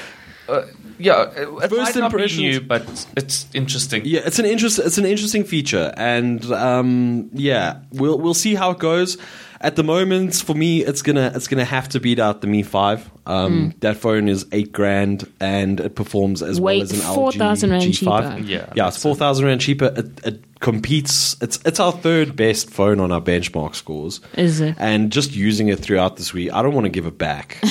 uh, 0.48 0.62
yeah, 0.98 1.30
it 1.34 1.70
First 1.70 1.96
impression, 1.96 2.44
not 2.44 2.50
new, 2.50 2.60
but 2.60 3.06
it's 3.16 3.46
interesting. 3.54 4.02
Yeah, 4.04 4.20
it's 4.24 4.38
an 4.38 4.46
interest. 4.46 4.78
It's 4.78 4.98
an 4.98 5.06
interesting 5.06 5.44
feature, 5.44 5.92
and 5.96 6.44
um, 6.52 7.30
yeah, 7.32 7.80
we'll 7.92 8.18
we'll 8.18 8.34
see 8.34 8.54
how 8.54 8.70
it 8.70 8.78
goes. 8.78 9.18
At 9.60 9.76
the 9.76 9.82
moment, 9.82 10.34
for 10.36 10.54
me, 10.54 10.84
it's 10.84 11.02
gonna 11.02 11.32
it's 11.34 11.48
gonna 11.48 11.64
have 11.64 11.88
to 11.90 12.00
beat 12.00 12.18
out 12.18 12.40
the 12.40 12.46
Mi 12.46 12.62
Five. 12.62 13.10
Um, 13.26 13.74
That 13.80 13.96
phone 13.96 14.28
is 14.28 14.46
eight 14.52 14.70
grand, 14.72 15.30
and 15.40 15.80
it 15.80 15.94
performs 15.96 16.42
as 16.42 16.60
well 16.60 16.80
as 16.80 16.92
an 16.92 17.00
4,000 17.00 17.70
LG 17.70 17.72
rand 17.72 17.82
G5. 17.84 17.92
cheaper. 18.36 18.38
Yeah, 18.46 18.72
yeah, 18.74 18.88
it's 18.88 19.00
four 19.02 19.14
thousand 19.16 19.46
rand 19.46 19.60
cheaper. 19.60 19.92
It, 19.96 20.26
it 20.26 20.60
competes. 20.60 21.36
It's 21.42 21.58
it's 21.64 21.80
our 21.80 21.92
third 21.92 22.36
best 22.36 22.70
phone 22.70 23.00
on 23.00 23.10
our 23.10 23.20
benchmark 23.20 23.74
scores. 23.74 24.20
Is 24.36 24.60
it? 24.60 24.76
And 24.78 25.10
just 25.10 25.34
using 25.34 25.68
it 25.68 25.78
throughout 25.80 26.16
this 26.16 26.32
week, 26.32 26.52
I 26.52 26.62
don't 26.62 26.74
want 26.74 26.84
to 26.84 26.90
give 26.90 27.06
it 27.06 27.18
back. 27.18 27.58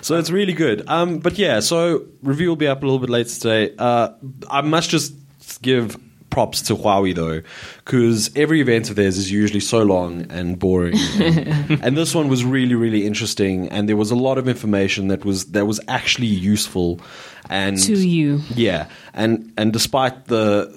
so 0.00 0.16
it's 0.18 0.30
really 0.30 0.52
good. 0.52 0.88
Um, 0.88 1.18
but 1.18 1.38
yeah, 1.38 1.60
so 1.60 2.04
review 2.22 2.48
will 2.48 2.56
be 2.56 2.66
up 2.66 2.82
a 2.82 2.86
little 2.86 2.98
bit 2.98 3.10
later 3.10 3.30
today. 3.30 3.74
Uh, 3.78 4.10
I 4.50 4.60
must 4.62 4.90
just 4.90 5.14
give 5.62 5.96
props 6.30 6.62
to 6.62 6.74
Huawei 6.74 7.14
though, 7.14 7.42
because 7.84 8.34
every 8.34 8.60
event 8.60 8.88
of 8.88 8.96
theirs 8.96 9.18
is 9.18 9.30
usually 9.30 9.60
so 9.60 9.82
long 9.82 10.26
and 10.30 10.58
boring, 10.58 10.94
and, 11.20 11.70
and 11.82 11.96
this 11.96 12.14
one 12.14 12.28
was 12.28 12.44
really 12.44 12.74
really 12.74 13.06
interesting, 13.06 13.68
and 13.68 13.88
there 13.88 13.96
was 13.96 14.10
a 14.10 14.16
lot 14.16 14.38
of 14.38 14.48
information 14.48 15.08
that 15.08 15.24
was 15.24 15.46
that 15.46 15.66
was 15.66 15.80
actually 15.88 16.26
useful. 16.26 17.00
And 17.50 17.78
To 17.78 17.94
you. 17.94 18.40
yeah, 18.54 18.88
and 19.12 19.52
and 19.58 19.70
despite 19.70 20.26
the 20.26 20.70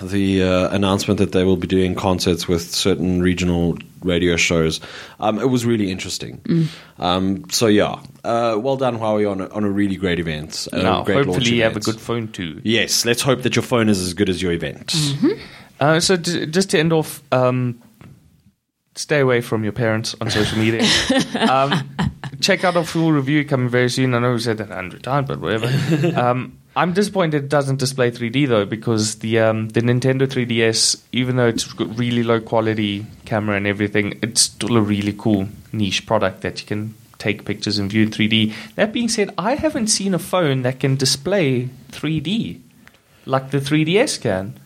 the 0.00 0.44
uh, 0.44 0.68
announcement 0.72 1.18
that 1.18 1.32
they 1.32 1.42
will 1.42 1.56
be 1.56 1.66
doing 1.66 1.96
concerts 1.96 2.46
with 2.46 2.62
certain 2.72 3.20
regional 3.20 3.76
radio 4.04 4.36
shows, 4.36 4.80
um, 5.18 5.40
it 5.40 5.50
was 5.50 5.66
really 5.66 5.90
interesting. 5.90 6.38
Mm. 6.44 6.66
Um, 7.00 7.50
so 7.50 7.66
yeah, 7.66 8.00
uh, 8.22 8.56
well 8.56 8.76
done 8.76 8.98
Huawei 8.98 9.28
on 9.28 9.40
a, 9.40 9.48
on 9.48 9.64
a 9.64 9.70
really 9.70 9.96
great 9.96 10.20
event. 10.20 10.68
Now, 10.72 11.02
great 11.02 11.26
hopefully, 11.26 11.56
you 11.56 11.62
have 11.64 11.76
a 11.76 11.80
good 11.80 12.00
phone 12.00 12.28
too. 12.28 12.60
Yes, 12.62 13.04
let's 13.04 13.22
hope 13.22 13.42
that 13.42 13.56
your 13.56 13.64
phone 13.64 13.88
is 13.88 14.00
as 14.00 14.14
good 14.14 14.28
as 14.28 14.40
your 14.40 14.52
event. 14.52 14.88
Mm-hmm. 14.88 15.40
Uh, 15.82 15.98
so, 15.98 16.16
d- 16.16 16.46
just 16.46 16.70
to 16.70 16.78
end 16.78 16.92
off, 16.92 17.20
um, 17.32 17.82
stay 18.94 19.18
away 19.18 19.40
from 19.40 19.64
your 19.64 19.72
parents 19.72 20.14
on 20.20 20.30
social 20.30 20.56
media. 20.56 20.86
um, 21.50 21.72
check 22.40 22.62
out 22.62 22.76
our 22.76 22.84
full 22.84 23.10
review 23.10 23.44
coming 23.44 23.68
very 23.68 23.90
soon. 23.90 24.14
I 24.14 24.20
know 24.20 24.32
we 24.32 24.38
said 24.38 24.58
that 24.58 24.70
a 24.70 24.74
hundred 24.76 25.02
times, 25.02 25.26
but 25.26 25.40
whatever. 25.40 25.68
Um, 26.16 26.58
I'm 26.76 26.92
disappointed 26.92 27.44
it 27.44 27.48
doesn't 27.48 27.80
display 27.80 28.12
3D 28.12 28.46
though, 28.46 28.64
because 28.64 29.16
the 29.16 29.40
um, 29.40 29.70
the 29.70 29.80
Nintendo 29.80 30.22
3DS, 30.22 31.02
even 31.10 31.34
though 31.34 31.48
it's 31.48 31.70
got 31.72 31.98
really 31.98 32.22
low 32.22 32.40
quality 32.40 33.04
camera 33.24 33.56
and 33.56 33.66
everything, 33.66 34.20
it's 34.22 34.42
still 34.42 34.76
a 34.76 34.80
really 34.80 35.12
cool 35.12 35.48
niche 35.72 36.06
product 36.06 36.42
that 36.42 36.60
you 36.60 36.66
can 36.66 36.94
take 37.18 37.44
pictures 37.44 37.78
and 37.78 37.90
view 37.90 38.04
in 38.04 38.10
3D. 38.10 38.54
That 38.76 38.92
being 38.92 39.08
said, 39.08 39.34
I 39.36 39.56
haven't 39.56 39.88
seen 39.88 40.14
a 40.14 40.18
phone 40.20 40.62
that 40.62 40.78
can 40.78 40.94
display 40.94 41.70
3D 41.90 42.60
like 43.26 43.50
the 43.50 43.58
3DS 43.58 44.20
can 44.20 44.58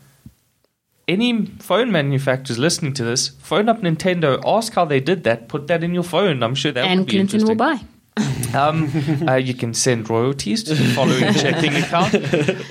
any 1.09 1.47
phone 1.61 1.93
manufacturers 1.93 2.59
listening 2.59 2.93
to 2.95 3.05
this, 3.05 3.29
phone 3.29 3.69
up 3.69 3.81
Nintendo, 3.81 4.43
ask 4.45 4.73
how 4.75 4.85
they 4.85 5.01
did 5.01 5.25
that, 5.25 5.49
put 5.49 5.69
that 5.69 5.85
in 5.85 5.95
your 5.95 6.03
phone. 6.03 6.43
I'm 6.43 6.55
sure 6.55 6.73
that 6.73 6.85
and 6.85 7.01
would 7.01 7.07
be 7.07 7.13
Clinton 7.13 7.45
will 7.45 7.55
buy. 7.55 7.81
Um, 8.55 8.91
uh, 9.29 9.35
you 9.35 9.53
can 9.53 9.75
send 9.75 10.09
royalties 10.09 10.63
to 10.65 10.75
the 10.75 10.85
following 10.95 11.35
checking 11.35 11.77
account. 11.77 12.15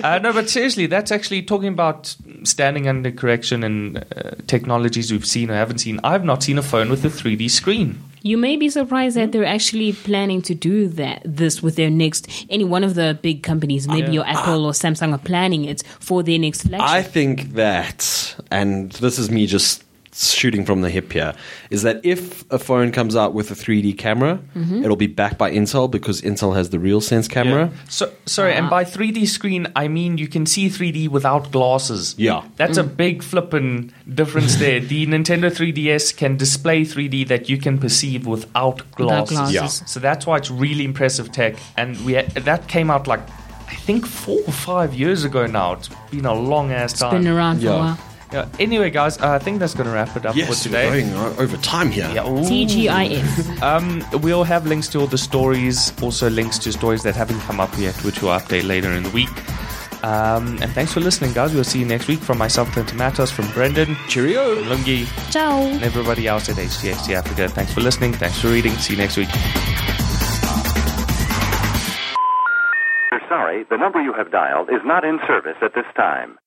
Uh, 0.02 0.18
no, 0.18 0.32
but 0.32 0.50
seriously, 0.50 0.86
that's 0.86 1.12
actually 1.12 1.42
talking 1.42 1.68
about 1.68 2.16
standing 2.42 2.88
under 2.88 3.12
correction 3.12 3.62
and 3.62 3.98
uh, 3.98 4.32
technologies 4.48 5.12
we've 5.12 5.26
seen 5.26 5.50
or 5.50 5.54
haven't 5.54 5.78
seen. 5.78 6.00
I've 6.02 6.24
not 6.24 6.42
seen 6.42 6.58
a 6.58 6.62
phone 6.62 6.90
with 6.90 7.04
a 7.04 7.08
3D 7.08 7.48
screen. 7.50 8.02
You 8.26 8.36
may 8.36 8.56
be 8.56 8.68
surprised 8.68 9.16
that 9.16 9.26
hmm? 9.26 9.30
they're 9.30 9.44
actually 9.44 9.92
planning 9.92 10.42
to 10.42 10.54
do 10.54 10.88
that 10.88 11.22
this 11.24 11.62
with 11.62 11.76
their 11.76 11.90
next 11.90 12.28
any 12.50 12.64
one 12.64 12.82
of 12.82 12.96
the 12.96 13.16
big 13.22 13.44
companies, 13.44 13.86
maybe 13.86 14.10
your 14.12 14.26
Apple 14.26 14.64
ah. 14.64 14.68
or 14.68 14.72
Samsung 14.72 15.12
are 15.12 15.18
planning 15.18 15.64
it 15.64 15.84
for 16.00 16.24
their 16.24 16.38
next 16.38 16.62
flagship. 16.62 16.88
I 16.88 17.02
think 17.02 17.52
that, 17.52 18.34
and 18.50 18.90
this 18.92 19.20
is 19.20 19.30
me 19.30 19.46
just 19.46 19.85
shooting 20.16 20.64
from 20.64 20.80
the 20.80 20.88
hip 20.90 21.12
here, 21.12 21.34
is 21.70 21.82
that 21.82 22.00
if 22.04 22.50
a 22.50 22.58
phone 22.58 22.90
comes 22.92 23.14
out 23.14 23.34
with 23.34 23.50
a 23.50 23.54
3D 23.54 23.96
camera, 23.98 24.38
Mm-hmm. 24.56 24.82
it'll 24.84 24.96
be 24.96 25.06
backed 25.06 25.36
by 25.38 25.50
Intel 25.50 25.90
because 25.90 26.22
Intel 26.22 26.54
has 26.56 26.70
the 26.70 26.78
RealSense 26.78 27.28
camera. 27.28 27.70
So 27.88 28.10
sorry, 28.24 28.54
and 28.54 28.70
by 28.70 28.84
3D 28.84 29.26
screen, 29.28 29.66
I 29.76 29.88
mean 29.88 30.16
you 30.18 30.28
can 30.28 30.46
see 30.46 30.68
3D 30.68 31.08
without 31.08 31.52
glasses. 31.52 32.14
Yeah. 32.18 32.44
That's 32.56 32.78
a 32.78 32.84
big 32.84 33.22
flippin' 33.22 33.92
difference 34.14 34.56
there. 34.64 34.80
The 34.80 35.06
Nintendo 35.06 35.50
3DS 35.50 36.16
can 36.16 36.36
display 36.36 36.82
3D 36.82 37.28
that 37.28 37.48
you 37.48 37.58
can 37.58 37.78
perceive 37.78 38.26
without 38.26 38.82
Without 38.98 39.28
glasses. 39.28 39.36
glasses. 39.36 39.80
Yeah. 39.82 39.86
So 39.86 40.00
that's 40.00 40.26
why 40.26 40.36
it's 40.38 40.50
really 40.50 40.84
impressive 40.84 41.30
tech. 41.32 41.56
And 41.76 42.02
we 42.06 42.14
had, 42.14 42.30
that 42.30 42.68
came 42.68 42.90
out 42.90 43.06
like 43.06 43.20
I 43.68 43.74
think 43.74 44.06
four 44.06 44.38
or 44.46 44.52
five 44.52 44.94
years 44.94 45.24
ago 45.24 45.46
now. 45.46 45.72
It's 45.74 45.90
been 46.10 46.24
a 46.24 46.34
long 46.34 46.72
ass 46.72 46.92
time. 46.94 47.16
It's 47.16 47.24
been 47.24 47.32
around 47.36 47.58
for 47.58 47.64
Yeah. 47.66 47.70
a 47.74 47.78
while. 47.78 47.98
Yeah. 48.32 48.48
Anyway, 48.58 48.90
guys, 48.90 49.18
uh, 49.20 49.30
I 49.30 49.38
think 49.38 49.60
that's 49.60 49.74
going 49.74 49.86
to 49.86 49.92
wrap 49.92 50.16
it 50.16 50.26
up 50.26 50.34
for 50.34 50.54
today. 50.54 50.90
we're 50.90 51.10
going 51.10 51.38
over 51.38 51.56
time 51.58 51.90
here. 51.90 52.10
Yeah, 52.12 52.28
ooh. 52.28 52.40
TGIF. 52.42 53.44
Um, 53.62 54.04
we'll 54.20 54.44
have 54.44 54.66
links 54.66 54.88
to 54.88 55.00
all 55.00 55.06
the 55.06 55.18
stories, 55.18 55.92
also 56.02 56.28
links 56.28 56.58
to 56.58 56.72
stories 56.72 57.02
that 57.04 57.16
haven't 57.16 57.40
come 57.40 57.58
up 57.60 57.70
yet, 57.78 57.94
which 58.04 58.20
we'll 58.22 58.32
update 58.38 58.66
later 58.66 58.90
in 58.92 59.02
the 59.02 59.10
week. 59.10 59.30
Um, 60.04 60.58
and 60.60 60.70
thanks 60.72 60.92
for 60.92 61.00
listening, 61.00 61.32
guys. 61.32 61.54
We'll 61.54 61.64
see 61.64 61.78
you 61.80 61.86
next 61.86 62.06
week 62.06 62.20
from 62.20 62.38
myself, 62.38 62.70
Clinton 62.72 62.98
Matos, 62.98 63.30
from 63.30 63.46
Brendyn, 63.46 63.96
Cheerio. 64.08 64.62
Lungi, 64.64 65.06
Ciao. 65.32 65.62
and 65.62 65.82
everybody 65.82 66.26
else 66.28 66.48
at 66.48 66.56
HTXT 66.56 67.14
Africa. 67.14 67.48
Thanks 67.48 67.72
for 67.72 67.80
listening. 67.80 68.12
Thanks 68.12 68.38
for 68.40 68.48
reading. 68.48 68.72
See 68.74 68.92
you 68.92 68.98
next 68.98 69.16
week. 69.16 69.28
We're 73.10 73.26
sorry, 73.28 73.64
the 73.70 73.76
number 73.78 74.00
you 74.02 74.12
have 74.12 74.30
dialed 74.30 74.68
is 74.68 74.80
not 74.84 75.04
in 75.04 75.18
service 75.26 75.56
at 75.62 75.74
this 75.74 75.86
time. 75.96 76.38